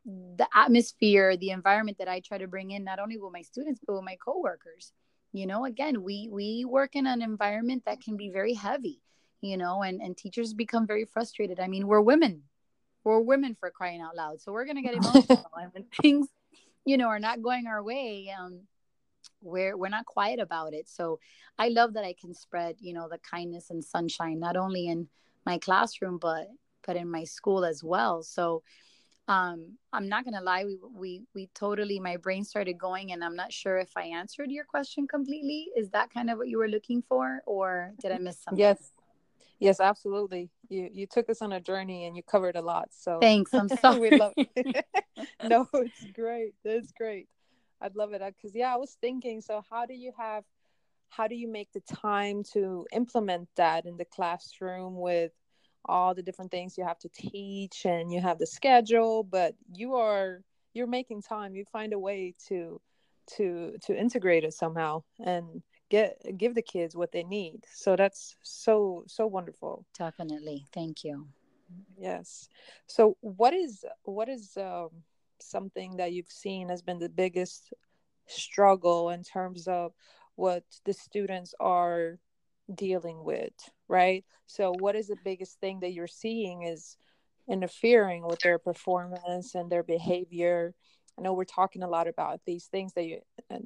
[0.05, 3.81] the atmosphere, the environment that I try to bring in, not only with my students,
[3.85, 4.91] but with my coworkers.
[5.33, 9.01] You know, again, we we work in an environment that can be very heavy,
[9.41, 11.59] you know, and and teachers become very frustrated.
[11.59, 12.43] I mean, we're women,
[13.03, 16.27] we're women for crying out loud, so we're gonna get emotional, and when things,
[16.85, 18.61] you know, are not going our way, um,
[19.41, 20.89] we're we're not quiet about it.
[20.89, 21.19] So
[21.57, 25.07] I love that I can spread, you know, the kindness and sunshine not only in
[25.45, 26.47] my classroom, but
[26.85, 28.23] but in my school as well.
[28.23, 28.63] So
[29.27, 33.35] um i'm not gonna lie we we we totally my brain started going and i'm
[33.35, 35.67] not sure if i answered your question completely.
[35.77, 38.59] Is that kind of what you were looking for or did i miss something?
[38.59, 38.91] Yes.
[39.59, 40.49] Yes absolutely.
[40.69, 43.53] You you took us on a journey and you covered a lot so thanks.
[43.53, 44.85] I'm sorry we love it.
[45.43, 46.55] no it's great.
[46.65, 47.27] That's great
[47.81, 50.43] i'd love it because yeah i was thinking so how do you have
[51.09, 55.31] how do you make the time to implement that in the classroom with
[55.85, 59.95] all the different things you have to teach and you have the schedule but you
[59.95, 60.41] are
[60.73, 61.55] you're making time.
[61.55, 62.79] You find a way to
[63.35, 67.65] to to integrate it somehow and get give the kids what they need.
[67.73, 69.85] So that's so so wonderful.
[69.97, 70.65] Definitely.
[70.73, 71.27] Thank you.
[71.97, 72.49] Yes.
[72.87, 74.89] So what is what is um,
[75.41, 77.73] something that you've seen has been the biggest
[78.27, 79.93] struggle in terms of
[80.35, 82.19] what the students are
[82.73, 83.53] dealing with
[83.91, 84.23] right?
[84.47, 86.97] So what is the biggest thing that you're seeing is
[87.49, 90.73] interfering with their performance and their behavior?
[91.19, 93.19] I know we're talking a lot about these things that you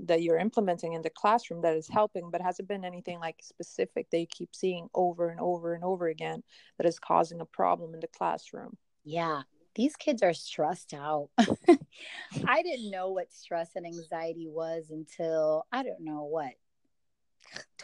[0.06, 3.38] that you're implementing in the classroom that is helping but has it been anything like
[3.42, 6.42] specific that you keep seeing over and over and over again
[6.78, 8.76] that is causing a problem in the classroom?
[9.04, 9.44] Yeah
[9.76, 11.30] these kids are stressed out.
[11.38, 16.54] I didn't know what stress and anxiety was until I don't know what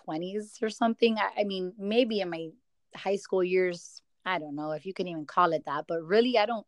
[0.08, 1.18] 20s or something.
[1.18, 2.50] I, I mean, maybe in my
[2.96, 6.38] high school years, I don't know if you can even call it that, but really,
[6.38, 6.66] I don't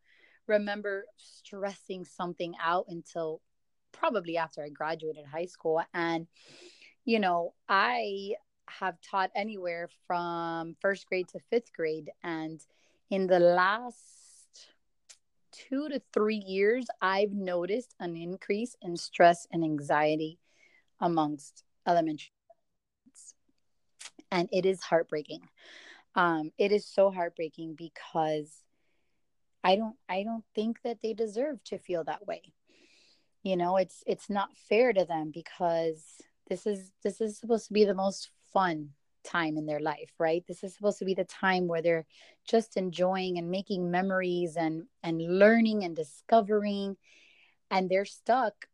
[0.48, 3.42] remember stressing something out until
[3.92, 5.82] probably after I graduated high school.
[5.94, 6.28] And,
[7.06, 8.34] you know, I
[8.68, 12.10] have taught anywhere from first grade to fifth grade.
[12.24, 12.60] And
[13.10, 14.23] in the last
[15.54, 20.40] two to three years, I've noticed an increase in stress and anxiety
[21.00, 22.32] amongst elementary
[23.06, 23.36] students.
[24.32, 25.42] and it is heartbreaking
[26.16, 28.64] um it is so heartbreaking because
[29.64, 32.42] i don't i don't think that they deserve to feel that way
[33.42, 36.04] you know it's it's not fair to them because
[36.48, 38.90] this is this is supposed to be the most fun
[39.24, 42.06] time in their life right this is supposed to be the time where they're
[42.48, 46.96] just enjoying and making memories and and learning and discovering
[47.72, 48.68] and they're stuck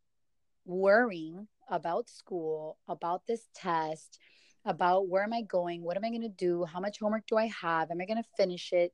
[0.66, 4.20] worrying about school about this test
[4.66, 5.84] about where am I going?
[5.84, 6.66] What am I going to do?
[6.66, 7.92] How much homework do I have?
[7.92, 8.94] Am I going to finish it?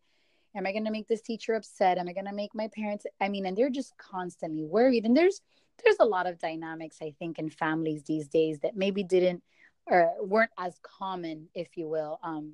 [0.56, 1.98] Am I going to make this teacher upset?
[1.98, 3.06] Am I going to make my parents?
[3.20, 5.06] I mean, and they're just constantly worried.
[5.06, 5.42] And there's
[5.84, 9.44] there's a lot of dynamics I think in families these days that maybe didn't
[9.88, 12.20] or weren't as common, if you will.
[12.24, 12.54] Um,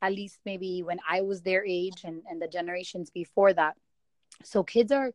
[0.00, 3.76] at least maybe when I was their age and and the generations before that.
[4.44, 5.12] So kids are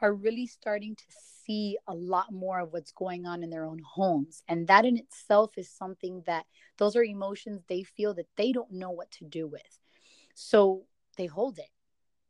[0.00, 1.04] are really starting to
[1.44, 4.42] see a lot more of what's going on in their own homes.
[4.48, 8.70] And that in itself is something that those are emotions they feel that they don't
[8.70, 9.78] know what to do with.
[10.34, 10.84] So
[11.16, 11.70] they hold it,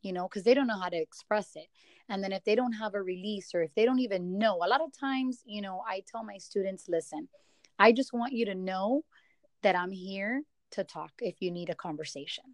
[0.03, 1.67] you know, because they don't know how to express it.
[2.09, 4.69] And then if they don't have a release or if they don't even know, a
[4.69, 7.29] lot of times, you know, I tell my students, listen,
[7.79, 9.03] I just want you to know
[9.63, 12.45] that I'm here to talk if you need a conversation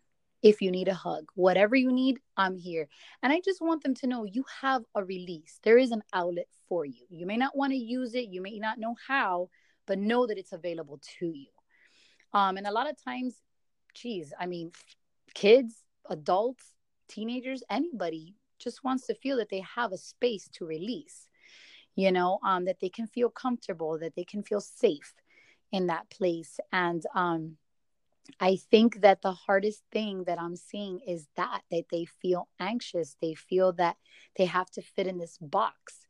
[0.45, 2.87] if you need a hug, whatever you need, I'm here.
[3.23, 5.59] And I just want them to know you have a release.
[5.63, 7.07] There is an outlet for you.
[7.09, 9.49] You may not want to use it, you may not know how,
[9.87, 11.47] but know that it's available to you.
[12.35, 13.37] Um, and a lot of times,
[13.95, 14.73] geez, I mean,
[15.33, 15.77] kids,
[16.11, 16.67] adults,
[17.09, 21.27] teenagers, anybody just wants to feel that they have a space to release,
[21.97, 25.15] you know, um, that they can feel comfortable, that they can feel safe
[25.73, 26.59] in that place.
[26.73, 27.57] And um,
[28.41, 33.17] I think that the hardest thing that I'm seeing is that that they feel anxious.
[33.21, 33.97] They feel that
[34.37, 36.07] they have to fit in this box.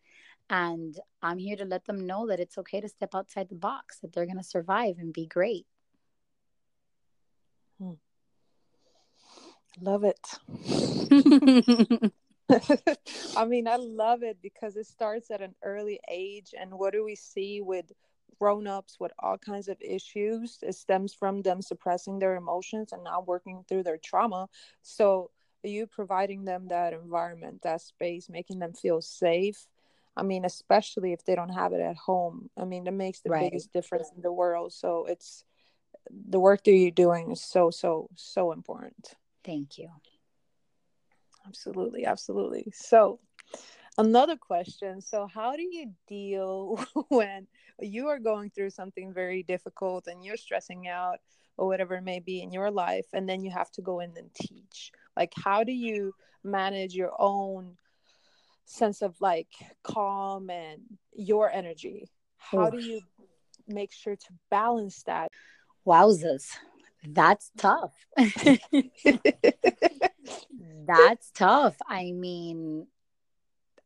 [0.50, 3.98] And I'm here to let them know that it's okay to step outside the box,
[4.00, 5.66] that they're going to survive and be great.
[7.78, 7.94] Hmm.
[9.80, 10.20] Love it.
[13.36, 16.54] I mean, I love it because it starts at an early age.
[16.58, 17.92] And what do we see with
[18.38, 20.58] grown ups with all kinds of issues?
[20.62, 24.48] It stems from them suppressing their emotions and not working through their trauma.
[24.82, 25.30] So,
[25.62, 29.66] you providing them that environment, that space, making them feel safe.
[30.14, 32.50] I mean, especially if they don't have it at home.
[32.58, 33.50] I mean, that makes the right.
[33.50, 34.74] biggest difference in the world.
[34.74, 35.44] So, it's
[36.10, 39.14] the work that you're doing is so, so, so important.
[39.42, 39.88] Thank you.
[41.46, 42.66] Absolutely, absolutely.
[42.72, 43.20] So,
[43.98, 45.00] another question.
[45.00, 47.46] So, how do you deal when
[47.80, 51.18] you are going through something very difficult and you're stressing out
[51.56, 54.12] or whatever it may be in your life, and then you have to go in
[54.16, 54.90] and teach?
[55.16, 57.76] Like, how do you manage your own
[58.66, 59.48] sense of like
[59.82, 60.80] calm and
[61.14, 62.08] your energy?
[62.38, 63.00] How do you
[63.68, 65.30] make sure to balance that?
[65.86, 66.46] Wowzers.
[67.06, 67.92] That's tough.
[70.86, 71.76] That's tough.
[71.88, 72.86] I mean,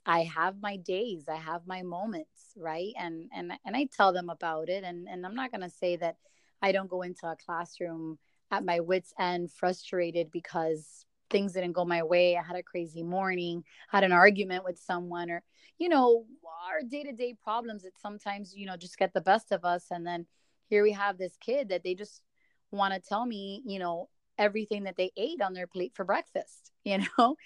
[0.07, 2.93] I have my days, I have my moments, right?
[2.99, 5.97] And and and I tell them about it and and I'm not going to say
[5.97, 6.17] that
[6.63, 8.19] I don't go into a classroom
[8.51, 12.37] at my wits end frustrated because things didn't go my way.
[12.37, 15.43] I had a crazy morning, had an argument with someone or
[15.79, 16.25] you know,
[16.69, 20.27] our day-to-day problems that sometimes, you know, just get the best of us and then
[20.69, 22.23] here we have this kid that they just
[22.71, 26.73] want to tell me, you know, everything that they ate on their plate for breakfast,
[26.85, 27.37] you know?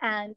[0.00, 0.36] And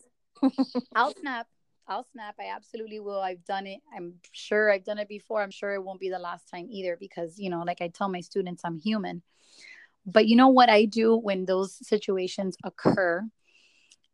[0.96, 1.48] I'll snap.
[1.88, 2.36] I'll snap.
[2.40, 3.20] I absolutely will.
[3.20, 3.80] I've done it.
[3.96, 5.42] I'm sure I've done it before.
[5.42, 8.10] I'm sure it won't be the last time either because, you know, like I tell
[8.10, 9.24] my students, I'm human.
[10.06, 13.28] But you know what I do when those situations occur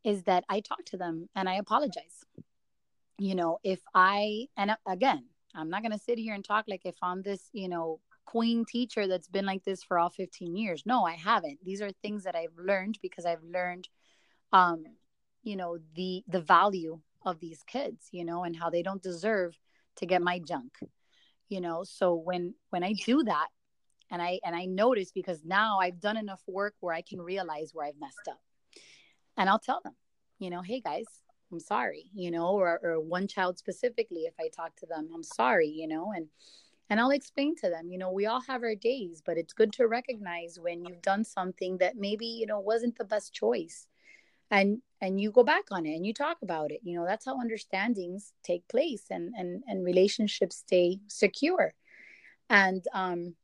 [0.05, 2.23] is that I talk to them and I apologize.
[3.17, 6.85] You know, if I, and again, I'm not going to sit here and talk like
[6.85, 10.83] if I'm this, you know, queen teacher that's been like this for all 15 years.
[10.85, 11.59] No, I haven't.
[11.63, 13.87] These are things that I've learned because I've learned
[14.53, 14.83] um
[15.43, 19.57] you know the the value of these kids, you know, and how they don't deserve
[19.97, 20.73] to get my junk.
[21.49, 23.47] You know, so when when I do that
[24.11, 27.71] and I and I notice because now I've done enough work where I can realize
[27.73, 28.39] where I've messed up.
[29.37, 29.95] And I'll tell them,
[30.39, 31.05] you know, hey guys,
[31.51, 35.23] I'm sorry, you know, or, or one child specifically, if I talk to them, I'm
[35.23, 36.27] sorry, you know, and
[36.89, 39.73] and I'll explain to them, you know, we all have our days, but it's good
[39.73, 43.87] to recognize when you've done something that maybe, you know, wasn't the best choice.
[44.51, 46.81] And and you go back on it and you talk about it.
[46.83, 51.73] You know, that's how understandings take place and and and relationships stay secure.
[52.49, 53.35] And um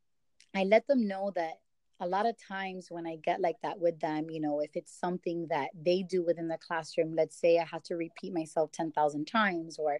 [0.54, 1.61] I let them know that
[2.02, 4.92] a lot of times when I get like that with them, you know, if it's
[4.92, 9.26] something that they do within the classroom, let's say I have to repeat myself 10,000
[9.26, 10.00] times, or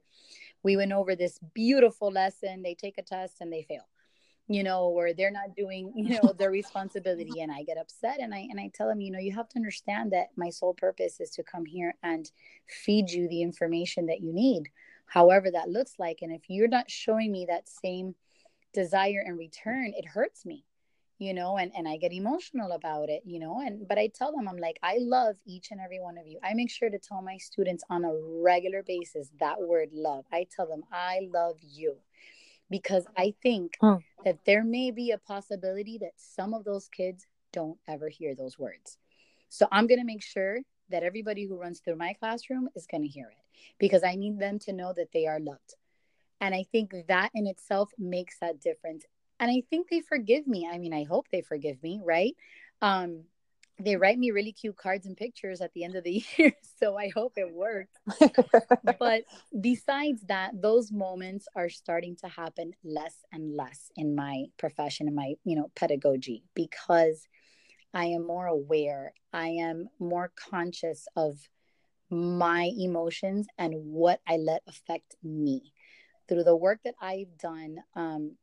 [0.64, 3.88] we went over this beautiful lesson, they take a test and they fail,
[4.48, 8.34] you know, or they're not doing, you know, their responsibility and I get upset and
[8.34, 11.20] I and I tell them, you know, you have to understand that my sole purpose
[11.20, 12.32] is to come here and
[12.68, 14.64] feed you the information that you need,
[15.06, 16.24] however that looks like.
[16.24, 18.16] And if you're not showing me that same
[18.74, 20.66] desire in return, it hurts me
[21.22, 24.32] you know and and i get emotional about it you know and but i tell
[24.36, 26.40] them i'm like i love each and every one of you.
[26.44, 30.26] I make sure to tell my students on a regular basis that word love.
[30.32, 31.96] I tell them i love you.
[32.72, 33.98] Because i think hmm.
[34.26, 38.58] that there may be a possibility that some of those kids don't ever hear those
[38.58, 38.98] words.
[39.50, 43.04] So i'm going to make sure that everybody who runs through my classroom is going
[43.04, 43.46] to hear it
[43.78, 45.76] because i need them to know that they are loved.
[46.42, 49.06] And I think that in itself makes that difference
[49.42, 50.70] and I think they forgive me.
[50.72, 52.36] I mean, I hope they forgive me, right?
[52.82, 53.24] Um,
[53.80, 56.96] they write me really cute cards and pictures at the end of the year, so
[56.96, 57.98] I hope it works.
[59.00, 59.24] but
[59.60, 65.16] besides that, those moments are starting to happen less and less in my profession, in
[65.16, 67.28] my you know pedagogy, because
[67.94, 69.14] I am more aware.
[69.34, 71.50] I am more conscious of
[72.12, 75.74] my emotions and what I let affect me
[76.28, 77.78] through the work that I've done.
[77.96, 78.36] Um,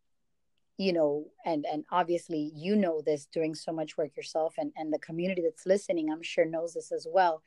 [0.79, 4.93] you know and and obviously you know this doing so much work yourself and and
[4.93, 7.43] the community that's listening i'm sure knows this as well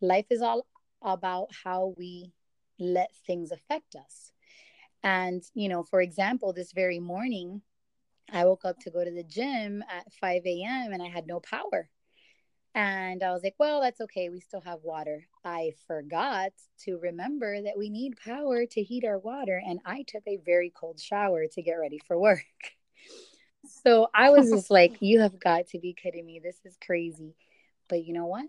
[0.00, 0.66] life is all
[1.02, 2.32] about how we
[2.78, 4.32] let things affect us
[5.04, 7.60] and you know for example this very morning
[8.32, 11.40] i woke up to go to the gym at 5 a.m and i had no
[11.40, 11.88] power
[12.76, 14.28] and I was like, well, that's okay.
[14.28, 15.26] We still have water.
[15.46, 19.62] I forgot to remember that we need power to heat our water.
[19.64, 22.42] And I took a very cold shower to get ready for work.
[23.84, 26.40] so I was just like, you have got to be kidding me.
[26.42, 27.36] This is crazy.
[27.88, 28.46] But you know what?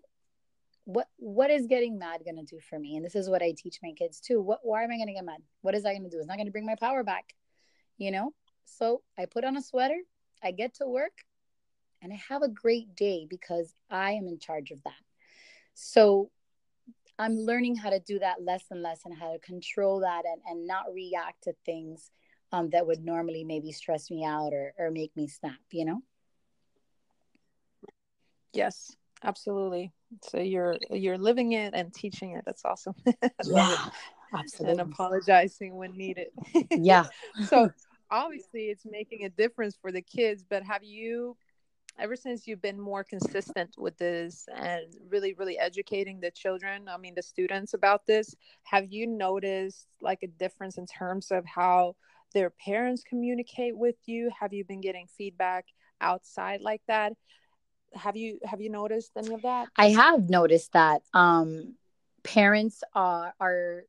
[0.86, 2.96] What what is getting mad gonna do for me?
[2.96, 4.42] And this is what I teach my kids too.
[4.42, 5.42] What why am I gonna get mad?
[5.62, 6.18] What is that gonna do?
[6.18, 7.36] It's not gonna bring my power back.
[7.98, 8.34] You know?
[8.66, 10.00] So I put on a sweater,
[10.42, 11.26] I get to work,
[12.02, 14.94] and I have a great day because I am in charge of that.
[15.74, 16.32] So
[17.20, 20.42] I'm learning how to do that less and less and how to control that and,
[20.48, 22.12] and not react to things
[22.52, 26.02] um, that would normally maybe stress me out or, or make me snap, you know?
[28.54, 29.92] Yes, absolutely.
[30.24, 32.44] So you're you're living it and teaching it.
[32.46, 32.96] That's awesome.
[33.46, 33.90] yeah,
[34.34, 34.72] absolutely.
[34.72, 36.28] And apologizing when needed.
[36.72, 37.06] yeah.
[37.46, 37.70] so
[38.12, 41.36] obviously it's making a difference for the kids, but have you
[42.00, 46.98] ever since you've been more consistent with this and really really educating the children i
[46.98, 51.96] mean the students about this have you noticed like a difference in terms of how
[52.34, 54.30] their parents communicate with you?
[54.40, 55.66] Have you been getting feedback
[56.02, 57.14] outside like that?
[57.94, 59.70] Have you have you noticed any of that?
[59.76, 61.76] I have noticed that um
[62.24, 63.84] parents are are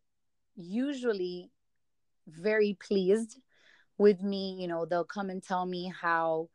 [0.56, 1.50] usually
[2.26, 3.38] very pleased
[3.98, 4.56] with me.
[4.60, 6.48] You know they'll come and tell me how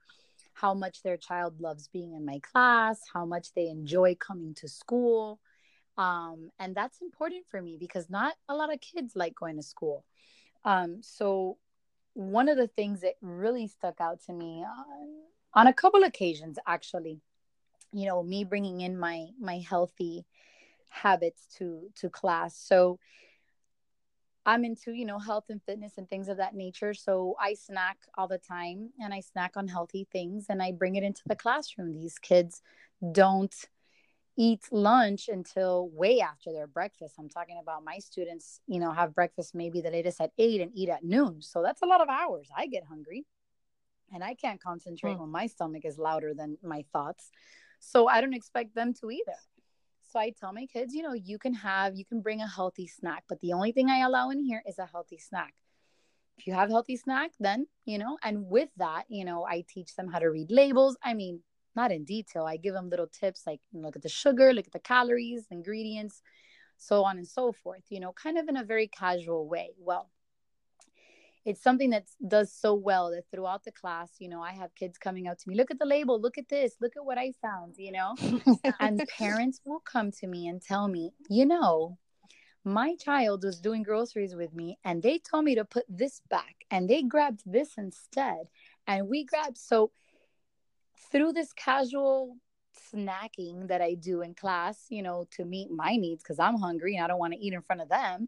[0.54, 4.68] how much their child loves being in my class how much they enjoy coming to
[4.68, 5.40] school.
[5.98, 9.64] Um, and that's important for me because not a lot of kids like going to
[9.64, 10.06] school.
[10.66, 11.58] Um, so
[12.14, 15.08] one of the things that really stuck out to me on,
[15.54, 17.22] on a couple occasions actually
[17.94, 20.26] you know me bringing in my my healthy
[20.90, 22.58] habits to to class.
[22.58, 23.00] So
[24.46, 27.98] i'm into you know health and fitness and things of that nature so i snack
[28.18, 31.36] all the time and i snack on healthy things and i bring it into the
[31.36, 32.62] classroom these kids
[33.12, 33.56] don't
[34.36, 39.14] eat lunch until way after their breakfast i'm talking about my students you know have
[39.14, 42.10] breakfast maybe the latest at 8 and eat at noon so that's a lot of
[42.10, 43.26] hours i get hungry
[44.14, 45.20] and i can't concentrate mm.
[45.20, 47.30] when my stomach is louder than my thoughts
[47.84, 49.36] so I don't expect them to either.
[50.14, 52.86] So I tell my kids, you know, you can have, you can bring a healthy
[52.86, 55.56] snack, but the only thing I allow in here is a healthy snack.
[56.38, 59.96] If you have healthy snack, then, you know, and with that, you know, I teach
[59.96, 60.98] them how to read labels.
[61.04, 61.40] I mean,
[61.76, 62.46] not in detail.
[62.46, 66.22] I give them little tips like look at the sugar, look at the calories, ingredients,
[66.78, 69.72] so on and so forth, you know, kind of in a very casual way.
[69.80, 70.12] Well,
[71.46, 74.98] it's something that does so well that throughout the class, you know, I have kids
[74.98, 77.34] coming up to me, look at the label, look at this, look at what I
[77.42, 78.16] found, you know,
[78.80, 81.98] and parents will come to me and tell me, you know,
[82.64, 86.56] my child was doing groceries with me and they told me to put this back
[86.72, 88.48] and they grabbed this instead.
[88.88, 89.92] And we grabbed, so
[91.12, 92.38] through this casual
[92.94, 96.96] snacking that I do in class, you know, to meet my needs because I'm hungry
[96.96, 98.28] and I don't want to eat in front of them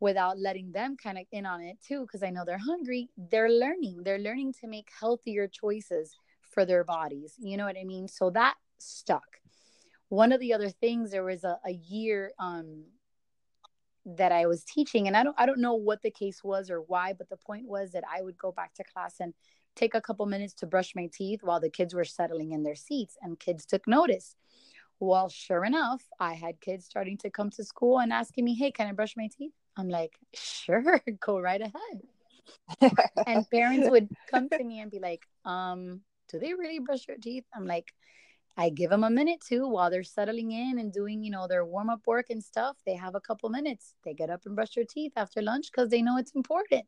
[0.00, 3.50] without letting them kind of in on it too because i know they're hungry they're
[3.50, 8.08] learning they're learning to make healthier choices for their bodies you know what i mean?
[8.08, 9.38] So that stuck.
[10.08, 12.84] One of the other things there was a, a year um
[14.06, 16.82] that i was teaching and i don't i don't know what the case was or
[16.82, 19.32] why but the point was that i would go back to class and
[19.74, 22.74] take a couple minutes to brush my teeth while the kids were settling in their
[22.74, 24.36] seats and kids took notice.
[25.00, 28.70] Well sure enough i had kids starting to come to school and asking me hey
[28.70, 32.96] can i brush my teeth I'm like, sure, go right ahead.
[33.26, 36.00] and parents would come to me and be like, um,
[36.30, 37.44] do they really brush your teeth?
[37.54, 37.92] I'm like,
[38.56, 41.64] I give them a minute too while they're settling in and doing, you know, their
[41.64, 42.76] warm up work and stuff.
[42.86, 43.94] They have a couple minutes.
[44.04, 46.84] They get up and brush their teeth after lunch because they know it's important.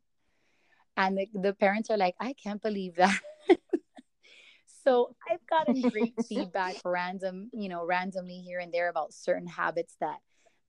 [0.95, 3.19] And the, the parents are like, I can't believe that.
[4.83, 9.95] so I've gotten great feedback random, you know, randomly here and there about certain habits
[9.99, 10.19] that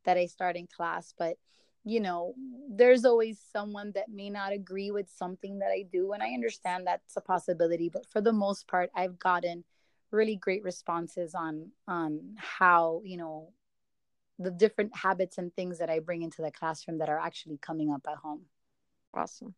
[0.05, 1.15] that I start in class.
[1.17, 1.37] But
[1.89, 2.35] you know,
[2.69, 6.13] there's always someone that may not agree with something that I do.
[6.13, 7.89] And I understand that's a possibility.
[7.89, 9.65] But for the most part, I've gotten
[10.11, 13.53] really great responses on on how, you know,
[14.39, 17.91] the different habits and things that I bring into the classroom that are actually coming
[17.91, 18.43] up at home.
[19.15, 19.55] Awesome.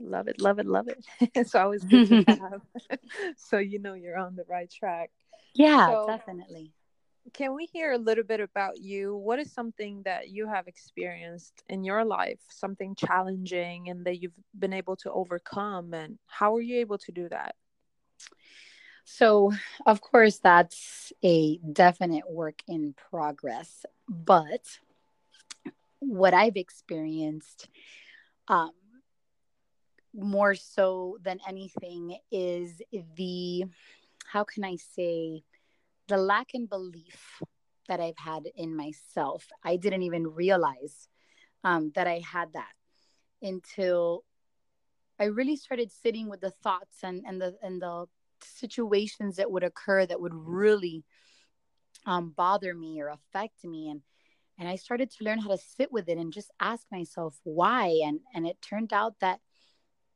[0.00, 1.04] Love it, love it, love it.
[1.34, 2.62] it's always good to have.
[3.36, 5.10] so you know you're on the right track.
[5.54, 6.72] Yeah, so, definitely
[7.32, 9.16] can we hear a little bit about you?
[9.16, 14.32] What is something that you have experienced in your life, something challenging and that you've
[14.58, 15.94] been able to overcome?
[15.94, 17.54] And how were you able to do that?
[19.04, 19.52] So,
[19.86, 23.86] of course, that's a definite work in progress.
[24.06, 24.78] But
[26.00, 27.68] what I've experienced
[28.48, 28.72] um,
[30.14, 32.80] more so than anything is
[33.16, 33.64] the,
[34.26, 35.42] how can I say,
[36.08, 37.40] the lack in belief
[37.88, 39.46] that I've had in myself.
[39.64, 41.08] I didn't even realize
[41.64, 42.72] um, that I had that
[43.42, 44.24] until
[45.18, 48.06] I really started sitting with the thoughts and, and the and the
[48.42, 51.04] situations that would occur that would really
[52.06, 54.02] um, bother me or affect me and
[54.60, 58.00] and I started to learn how to sit with it and just ask myself why
[58.04, 59.40] and and it turned out that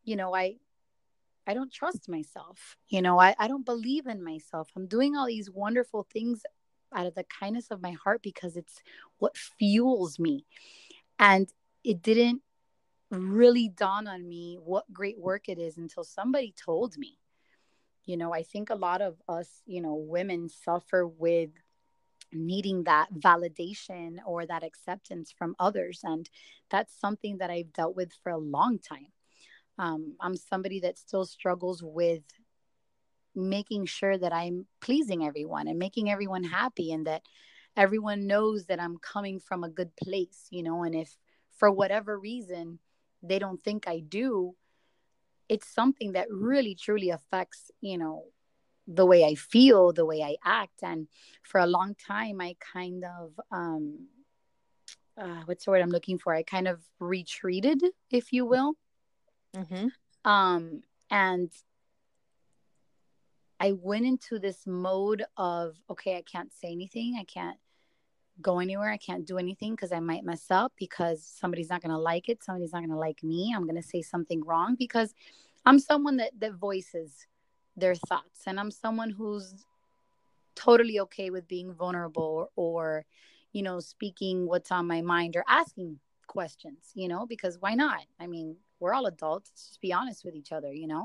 [0.05, 0.57] you know I
[1.47, 2.77] I don't trust myself.
[2.89, 4.69] You know, I, I don't believe in myself.
[4.77, 6.43] I'm doing all these wonderful things
[6.95, 8.81] out of the kindness of my heart because it's
[9.19, 10.47] what fuels me.
[11.19, 11.49] And
[11.85, 12.43] it didn't
[13.11, 17.19] really dawn on me what great work it is until somebody told me.
[18.05, 21.51] You know, I think a lot of us, you know, women suffer with
[22.33, 26.01] needing that validation or that acceptance from others.
[26.03, 26.29] And
[26.71, 29.09] that's something that I've dealt with for a long time.
[29.79, 32.23] Um, I'm somebody that still struggles with
[33.35, 37.23] making sure that I'm pleasing everyone and making everyone happy and that
[37.77, 40.83] everyone knows that I'm coming from a good place, you know.
[40.83, 41.17] And if
[41.57, 42.79] for whatever reason
[43.23, 44.55] they don't think I do,
[45.49, 48.25] it's something that really truly affects, you know,
[48.87, 50.83] the way I feel, the way I act.
[50.83, 51.09] And
[51.43, 54.09] for a long time, I kind of, um,
[55.17, 56.35] uh, what's the word I'm looking for?
[56.35, 58.75] I kind of retreated, if you will.
[59.57, 60.31] Mm-hmm.
[60.31, 61.51] Um, and
[63.61, 67.17] I went into this mode of, okay, I can't say anything.
[67.21, 67.59] I can't
[68.41, 68.91] go anywhere.
[68.91, 72.29] I can't do anything because I might mess up because somebody's not going to like
[72.29, 72.43] it.
[72.43, 73.53] Somebody's not going to like me.
[73.55, 75.15] I'm going to say something wrong because
[75.65, 77.27] I'm someone that, that voices
[77.77, 79.65] their thoughts and i'm someone who's
[80.55, 83.05] totally okay with being vulnerable or, or
[83.53, 85.99] you know speaking what's on my mind or asking
[86.37, 88.05] questions you know because why not?
[88.19, 91.05] I mean we're all adults just be honest with each other you know?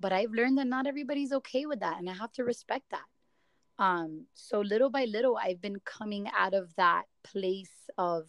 [0.00, 3.08] But i've learned that not everybody's okay with that and i have to respect that.
[3.88, 8.20] Um so little by little i've been coming out of that place of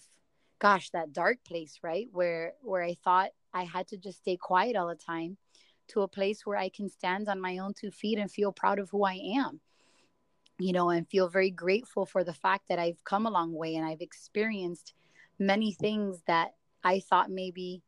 [0.59, 2.07] gosh that dark place right?
[2.11, 5.37] Where where i thought i had to just stay quiet all the time
[5.89, 8.79] to a place where I can stand on my own two feet and feel proud
[8.79, 9.59] of who I am,
[10.59, 13.75] you know, and feel very grateful for the fact that I've come a long way
[13.75, 14.93] and I've experienced
[15.39, 17.83] many things that I thought maybe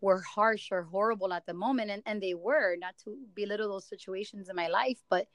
[0.00, 1.90] were harsh or horrible at the moment.
[1.90, 5.26] And, and they were, not to belittle those situations in my life, but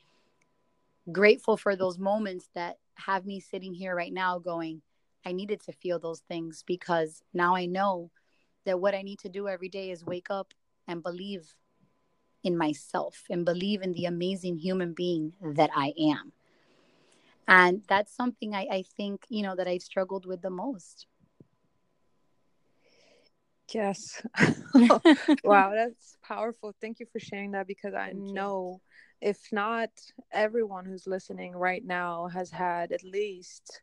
[1.12, 4.82] grateful for those moments that have me sitting here right now going,
[5.26, 8.12] I needed to feel those things because now I know
[8.66, 10.54] that what I need to do every day is wake up
[10.88, 11.56] and believe
[12.44, 16.34] in myself and believe in the amazing human being that I am.
[17.48, 21.08] And that's something I, I think, you know, that I've struggled with the most.
[23.74, 24.22] Yes.
[25.44, 26.74] wow, that's powerful.
[26.80, 28.82] Thank you for sharing that because I Thank know
[29.22, 29.30] you.
[29.30, 29.89] if not
[30.32, 33.82] everyone who's listening right now has had at least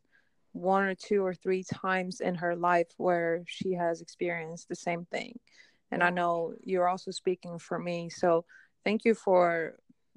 [0.53, 5.05] one or two or three times in her life where she has experienced the same
[5.05, 5.39] thing
[5.91, 8.43] and i know you're also speaking for me so
[8.83, 9.75] thank you for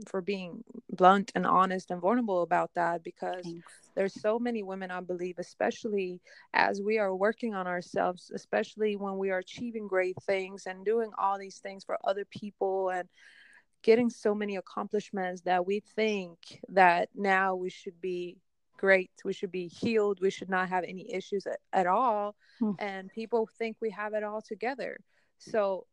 [0.09, 3.73] for being blunt and honest and vulnerable about that because Thanks.
[3.95, 6.21] there's so many women i believe especially
[6.53, 11.11] as we are working on ourselves especially when we are achieving great things and doing
[11.19, 13.09] all these things for other people and
[13.83, 16.39] getting so many accomplishments that we think
[16.69, 18.37] that now we should be
[18.77, 22.73] great we should be healed we should not have any issues at, at all hmm.
[22.79, 24.99] and people think we have it all together
[25.39, 25.87] so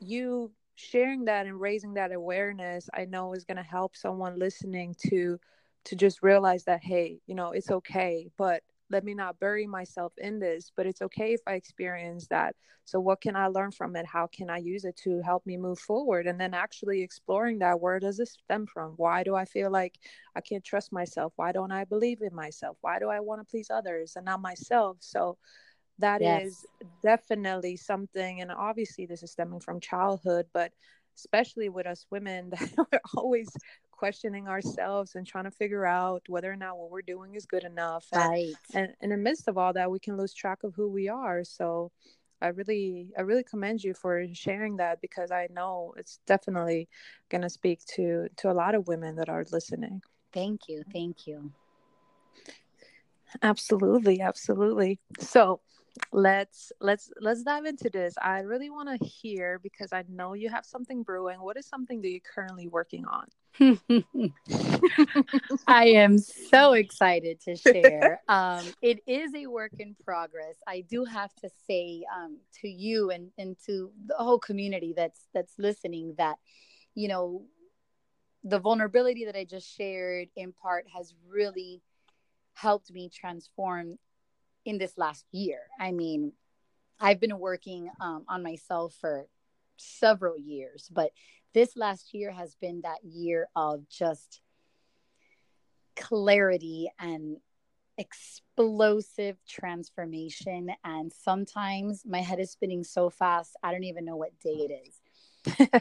[0.00, 0.50] you
[0.80, 5.38] sharing that and raising that awareness, I know is going to help someone listening to
[5.86, 10.12] to just realize that hey, you know, it's okay, but let me not bury myself
[10.18, 12.56] in this, but it's okay if I experience that.
[12.84, 14.04] So what can I learn from it?
[14.04, 16.26] How can I use it to help me move forward?
[16.26, 18.94] And then actually exploring that where does this stem from?
[18.96, 19.98] Why do I feel like
[20.34, 21.32] I can't trust myself?
[21.36, 22.76] Why don't I believe in myself?
[22.80, 24.96] Why do I want to please others and not myself?
[25.00, 25.38] So
[26.00, 26.46] that yes.
[26.46, 26.66] is
[27.02, 30.72] definitely something and obviously this is stemming from childhood but
[31.16, 33.48] especially with us women that we're always
[33.90, 37.64] questioning ourselves and trying to figure out whether or not what we're doing is good
[37.64, 38.54] enough right.
[38.74, 41.08] and, and in the midst of all that we can lose track of who we
[41.08, 41.44] are.
[41.44, 41.92] So
[42.42, 46.88] i really i really commend you for sharing that because i know it's definitely
[47.28, 50.00] going to speak to to a lot of women that are listening.
[50.32, 50.82] Thank you.
[50.92, 51.52] Thank you.
[53.42, 54.20] Absolutely.
[54.20, 54.98] Absolutely.
[55.18, 55.60] So
[56.12, 58.14] let's let's let's dive into this.
[58.20, 61.40] I really want to hear because i know you have something brewing.
[61.40, 63.26] What is something that you're currently working on?
[65.66, 68.20] I am so excited to share.
[68.28, 70.54] Um, it is a work in progress.
[70.66, 75.26] I do have to say um, to you and, and to the whole community that's
[75.34, 76.38] that's listening that
[76.94, 77.44] you know
[78.44, 81.82] the vulnerability that i just shared in part has really
[82.54, 83.98] helped me transform
[84.64, 85.60] in this last year.
[85.78, 86.32] I mean,
[86.98, 89.26] I've been working um, on myself for
[89.76, 91.10] several years, but
[91.54, 94.40] this last year has been that year of just
[95.96, 97.38] clarity and
[97.98, 100.70] explosive transformation.
[100.84, 104.86] And sometimes my head is spinning so fast, I don't even know what day it
[104.86, 105.00] is.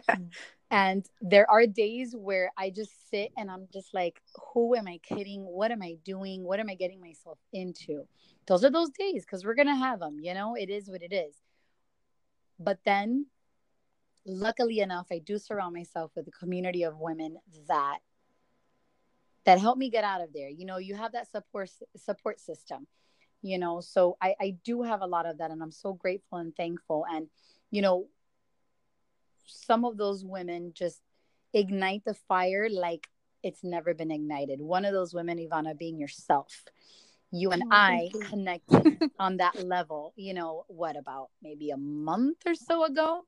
[0.72, 4.22] and there are days where I just sit and I'm just like,
[4.54, 5.44] who am I kidding?
[5.44, 6.44] What am I doing?
[6.44, 8.06] What am I getting myself into?
[8.50, 11.04] Those are those days because we're going to have them, you know, it is what
[11.04, 11.36] it is.
[12.60, 13.28] But then,
[14.26, 17.38] luckily enough, I do surround myself with a community of women
[17.68, 18.00] that
[19.46, 20.50] that help me get out of there.
[20.50, 22.88] You know, you have that support support system,
[23.44, 26.40] you know, so I, I do have a lot of that and I'm so grateful
[26.40, 27.06] and thankful.
[27.08, 27.28] And,
[27.70, 28.08] you know,
[29.46, 31.02] some of those women just
[31.54, 33.08] ignite the fire like
[33.44, 34.60] it's never been ignited.
[34.60, 36.64] One of those women, Ivana, being yourself.
[37.32, 42.38] You and oh, I connected on that level, you know, what about maybe a month
[42.46, 43.22] or so ago?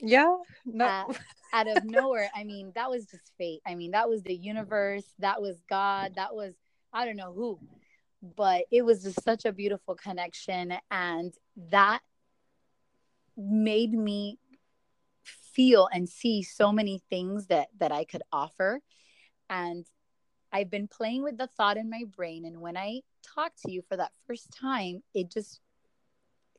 [0.00, 0.36] Yeah.
[0.64, 0.86] No.
[0.86, 1.12] Uh,
[1.52, 2.30] out of nowhere.
[2.34, 3.60] I mean, that was just fate.
[3.66, 5.04] I mean, that was the universe.
[5.18, 6.14] That was God.
[6.16, 6.54] That was,
[6.92, 7.60] I don't know who,
[8.36, 10.72] but it was just such a beautiful connection.
[10.90, 11.34] And
[11.70, 12.00] that
[13.36, 14.38] made me
[15.22, 18.80] feel and see so many things that that I could offer
[19.50, 19.84] and
[20.50, 23.00] I've been playing with the thought in my brain and when I
[23.34, 25.60] talked to you for that first time it just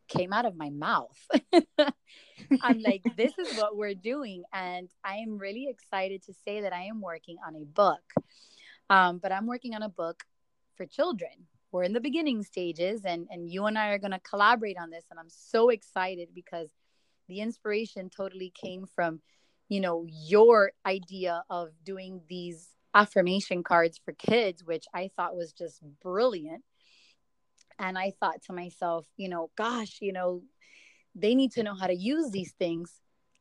[0.07, 1.17] came out of my mouth.
[2.61, 6.73] I'm like this is what we're doing and I am really excited to say that
[6.73, 8.01] I am working on a book.
[8.89, 10.23] Um, but I'm working on a book
[10.75, 11.31] for children.
[11.71, 14.89] We're in the beginning stages and and you and I are going to collaborate on
[14.89, 16.69] this and I'm so excited because
[17.27, 19.21] the inspiration totally came from
[19.69, 25.51] you know your idea of doing these affirmation cards for kids which i thought was
[25.53, 26.63] just brilliant.
[27.79, 30.43] And i thought to myself you know gosh you know
[31.15, 32.91] they need to know how to use these things.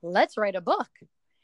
[0.02, 0.88] Let's write a book.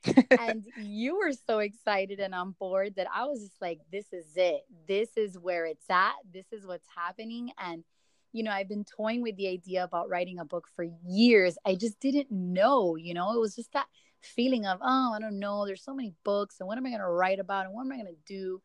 [0.38, 4.26] And you were so excited and on board that i was just like this is
[4.36, 4.62] it.
[4.86, 6.14] This is where it's at.
[6.32, 7.50] This is what's happening.
[7.58, 7.84] And
[8.32, 11.56] you know, I've been toying with the idea about writing a book for years.
[11.66, 13.86] I just didn't know, you know, it was just that
[14.22, 17.00] feeling of, oh, I don't know, there's so many books and what am I going
[17.00, 18.60] to write about and what am I going to do?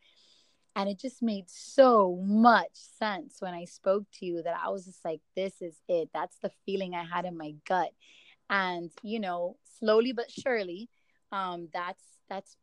[0.76, 4.86] And it just made so much sense when I spoke to you that I was
[4.86, 6.10] just like, this is it.
[6.14, 7.92] That's the feeling I had in my gut.
[8.50, 10.90] And, you know, slowly but surely,
[11.32, 12.58] um, that's that's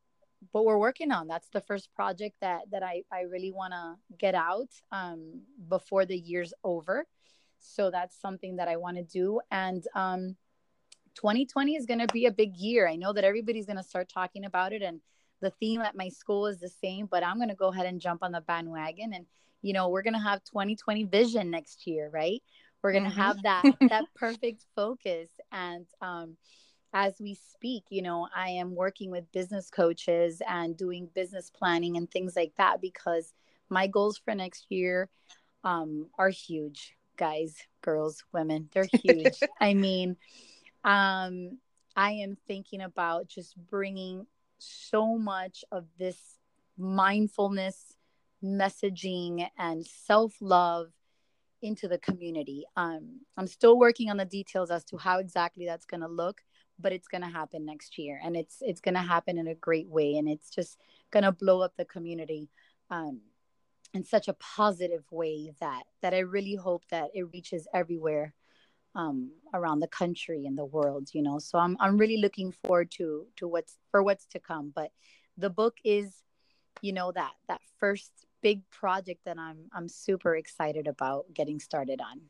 [0.52, 1.28] what we're working on.
[1.28, 6.04] That's the first project that that I I really want to get out um, before
[6.04, 7.06] the year's over.
[7.58, 9.40] So that's something that I want to do.
[9.50, 10.36] And um,
[11.14, 12.88] 2020 is going to be a big year.
[12.88, 15.00] I know that everybody's going to start talking about it, and
[15.40, 17.06] the theme at my school is the same.
[17.06, 19.26] But I'm going to go ahead and jump on the bandwagon, and
[19.62, 22.42] you know we're going to have 2020 vision next year, right?
[22.82, 23.20] We're going to mm-hmm.
[23.20, 25.86] have that that perfect focus and.
[26.00, 26.36] Um,
[26.92, 31.96] as we speak, you know, I am working with business coaches and doing business planning
[31.96, 33.32] and things like that because
[33.68, 35.08] my goals for next year
[35.64, 38.68] um, are huge, guys, girls, women.
[38.72, 39.38] They're huge.
[39.60, 40.16] I mean,
[40.84, 41.58] um,
[41.96, 44.26] I am thinking about just bringing
[44.58, 46.18] so much of this
[46.78, 47.96] mindfulness
[48.42, 50.88] messaging and self love
[51.62, 52.64] into the community.
[52.76, 56.40] Um, I'm still working on the details as to how exactly that's going to look,
[56.78, 59.54] but it's going to happen next year and it's it's going to happen in a
[59.54, 60.78] great way and it's just
[61.10, 62.48] going to blow up the community
[62.90, 63.20] um,
[63.92, 68.34] in such a positive way that that I really hope that it reaches everywhere
[68.94, 72.90] um, around the country and the world you know so I'm I'm really looking forward
[72.92, 74.90] to to what's for what's to come but
[75.36, 76.12] the book is
[76.82, 78.10] you know that that first
[78.42, 82.20] big project that I'm I'm super excited about getting started on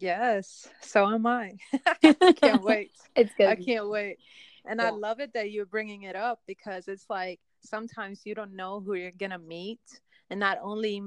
[0.00, 1.54] Yes, so am I.
[2.02, 2.92] I can't wait.
[3.14, 3.46] It's good.
[3.46, 4.18] I can't wait.
[4.64, 4.88] And yeah.
[4.88, 8.80] I love it that you're bringing it up because it's like sometimes you don't know
[8.80, 9.80] who you're going to meet.
[10.28, 11.02] And not only,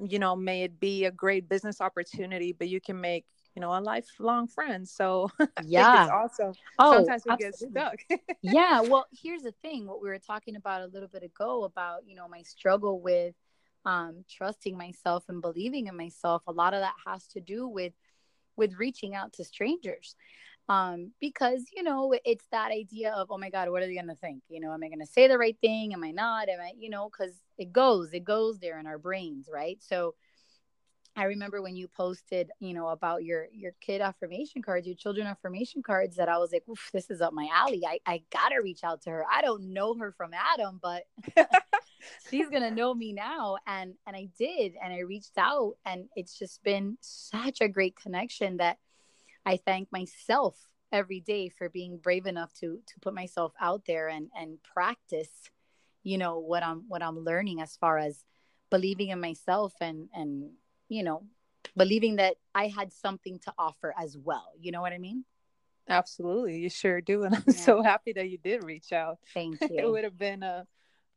[0.00, 3.26] you know, may it be a great business opportunity, but you can make,
[3.58, 4.88] you know, a lifelong friend.
[4.88, 5.28] So
[5.66, 6.52] yeah, it's awesome.
[6.78, 7.68] Oh, sometimes we absolutely.
[7.74, 8.20] get stuck.
[8.42, 8.80] yeah.
[8.82, 12.14] Well, here's the thing what we were talking about a little bit ago about, you
[12.14, 13.34] know, my struggle with
[13.84, 17.94] um, trusting myself and believing in myself a lot of that has to do with
[18.56, 20.14] with reaching out to strangers
[20.68, 24.08] um, because you know it's that idea of oh my god what are they going
[24.08, 26.48] to think you know am i going to say the right thing am i not
[26.48, 30.14] am i you know because it goes it goes there in our brains right so
[31.18, 35.26] i remember when you posted you know about your your kid affirmation cards your children
[35.26, 37.82] affirmation cards that i was like this is up my alley.
[37.86, 39.24] I i gotta reach out to her.
[39.30, 41.02] I don't know her from adam but
[42.30, 43.58] she's gonna know me now.
[43.66, 47.96] And and i did and i reached out and it's just been such a great
[47.96, 48.78] connection that
[49.44, 50.56] i thank myself
[50.92, 55.50] every day for being brave enough to to put myself out there and and practice
[56.02, 58.24] you know what i'm what i'm learning as far as
[58.70, 60.50] believing in myself and and
[60.88, 61.22] you know
[61.76, 65.24] believing that i had something to offer as well you know what i mean
[65.88, 67.54] Absolutely, you sure do, and I'm yeah.
[67.54, 69.18] so happy that you did reach out.
[69.32, 69.78] Thank you.
[69.78, 70.66] it would have been a,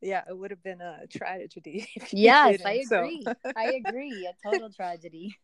[0.02, 1.88] yeah, it would have been a tragedy.
[2.12, 3.22] Yes, I agree.
[3.24, 3.34] So.
[3.56, 4.28] I agree.
[4.28, 5.38] A total tragedy.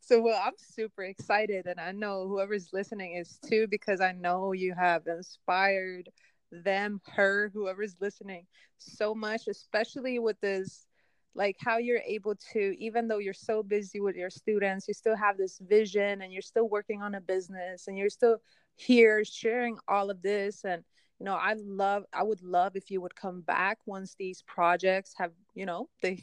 [0.00, 4.52] so well i'm super excited and i know whoever's listening is too because i know
[4.52, 6.10] you have inspired
[6.52, 8.46] them her whoever's listening
[8.78, 10.86] so much especially with this
[11.34, 15.16] like how you're able to even though you're so busy with your students you still
[15.16, 18.38] have this vision and you're still working on a business and you're still
[18.76, 20.64] here sharing all of this.
[20.64, 20.82] And
[21.20, 25.14] you know i love i would love if you would come back once these projects
[25.16, 26.22] have you know they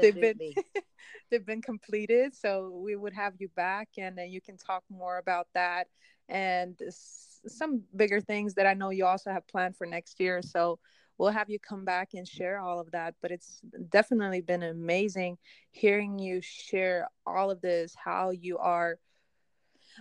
[0.00, 0.40] they've been
[1.30, 2.34] they've been completed.
[2.34, 5.86] So we would have you back and then you can talk more about that
[6.28, 10.42] and some bigger things that i know you also have planned for next year.
[10.42, 10.78] So
[11.18, 13.60] we'll have you come back and share all of that but it's
[13.90, 15.36] definitely been amazing
[15.70, 18.98] hearing you share all of this how you are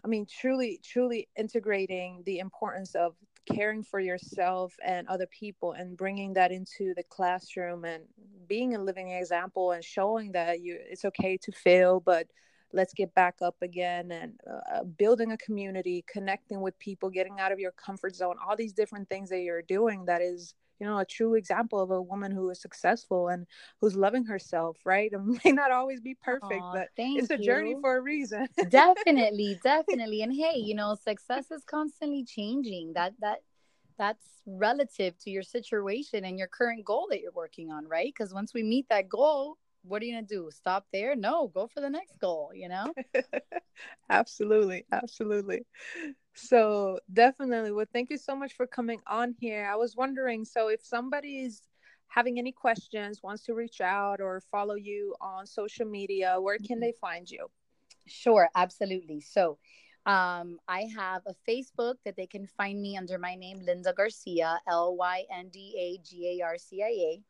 [0.03, 3.15] I mean, truly, truly integrating the importance of
[3.51, 8.03] caring for yourself and other people and bringing that into the classroom and
[8.47, 12.27] being a living example and showing that you it's okay to fail but
[12.73, 17.51] let's get back up again and uh, building a community connecting with people getting out
[17.51, 20.99] of your comfort zone all these different things that you're doing that is you know
[20.99, 23.45] a true example of a woman who is successful and
[23.81, 25.11] who's loving herself right?
[25.13, 27.43] It may not always be perfect Aww, but it's a you.
[27.43, 28.47] journey for a reason.
[28.69, 30.21] Definitely definitely.
[30.21, 32.93] And hey you know success is constantly changing.
[32.93, 33.39] That that
[33.97, 38.13] that's relative to your situation and your current goal that you're working on right?
[38.15, 40.49] Because once we meet that goal what are you gonna do?
[40.51, 41.15] Stop there?
[41.15, 42.93] No go for the next goal you know?
[44.09, 45.61] Absolutely absolutely.
[46.33, 49.69] So definitely well thank you so much for coming on here.
[49.71, 51.61] I was wondering so if somebody's
[52.09, 56.77] having any questions wants to reach out or follow you on social media where can
[56.77, 56.81] mm-hmm.
[56.81, 57.47] they find you?
[58.05, 59.21] Sure absolutely.
[59.21, 59.57] So
[60.07, 64.57] um, I have a Facebook that they can find me under my name, Lynda Garcia,
[64.65, 67.21] L Y N D A G A R C I A.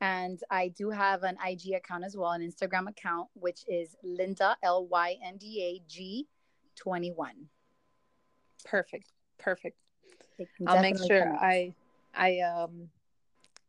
[0.00, 4.54] And I do have an IG account as well, an Instagram account, which is Lynda
[4.62, 6.28] L Y N D A G
[6.76, 7.48] 21.
[8.64, 9.10] Perfect.
[9.38, 9.76] Perfect.
[10.66, 11.74] I'll make sure I
[12.14, 12.88] I um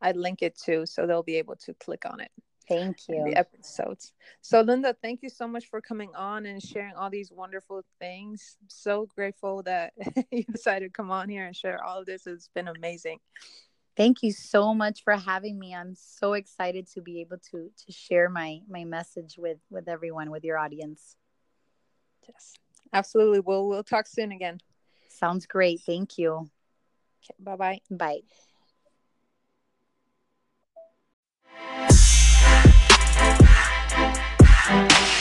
[0.01, 2.31] I link it too so they'll be able to click on it.
[2.67, 3.23] Thank you.
[3.25, 4.13] The episodes.
[4.41, 8.57] So Lynda, thank you so much for coming on and sharing all these wonderful things.
[8.67, 9.93] So grateful that
[10.31, 12.27] you decided to come on here and share all of this.
[12.27, 13.19] It's been amazing.
[13.99, 15.75] Thank you so much for having me.
[15.75, 20.31] I'm so excited to be able to to share my my message with with everyone,
[20.31, 21.17] with your audience.
[22.25, 22.53] Yes,
[22.93, 23.41] absolutely.
[23.41, 24.61] We'll we'll talk soon again.
[25.09, 25.81] Sounds great.
[25.81, 26.49] Thank you.
[27.25, 27.81] Okay, bye-bye.
[27.91, 28.21] Bye.
[34.69, 35.15] Bye.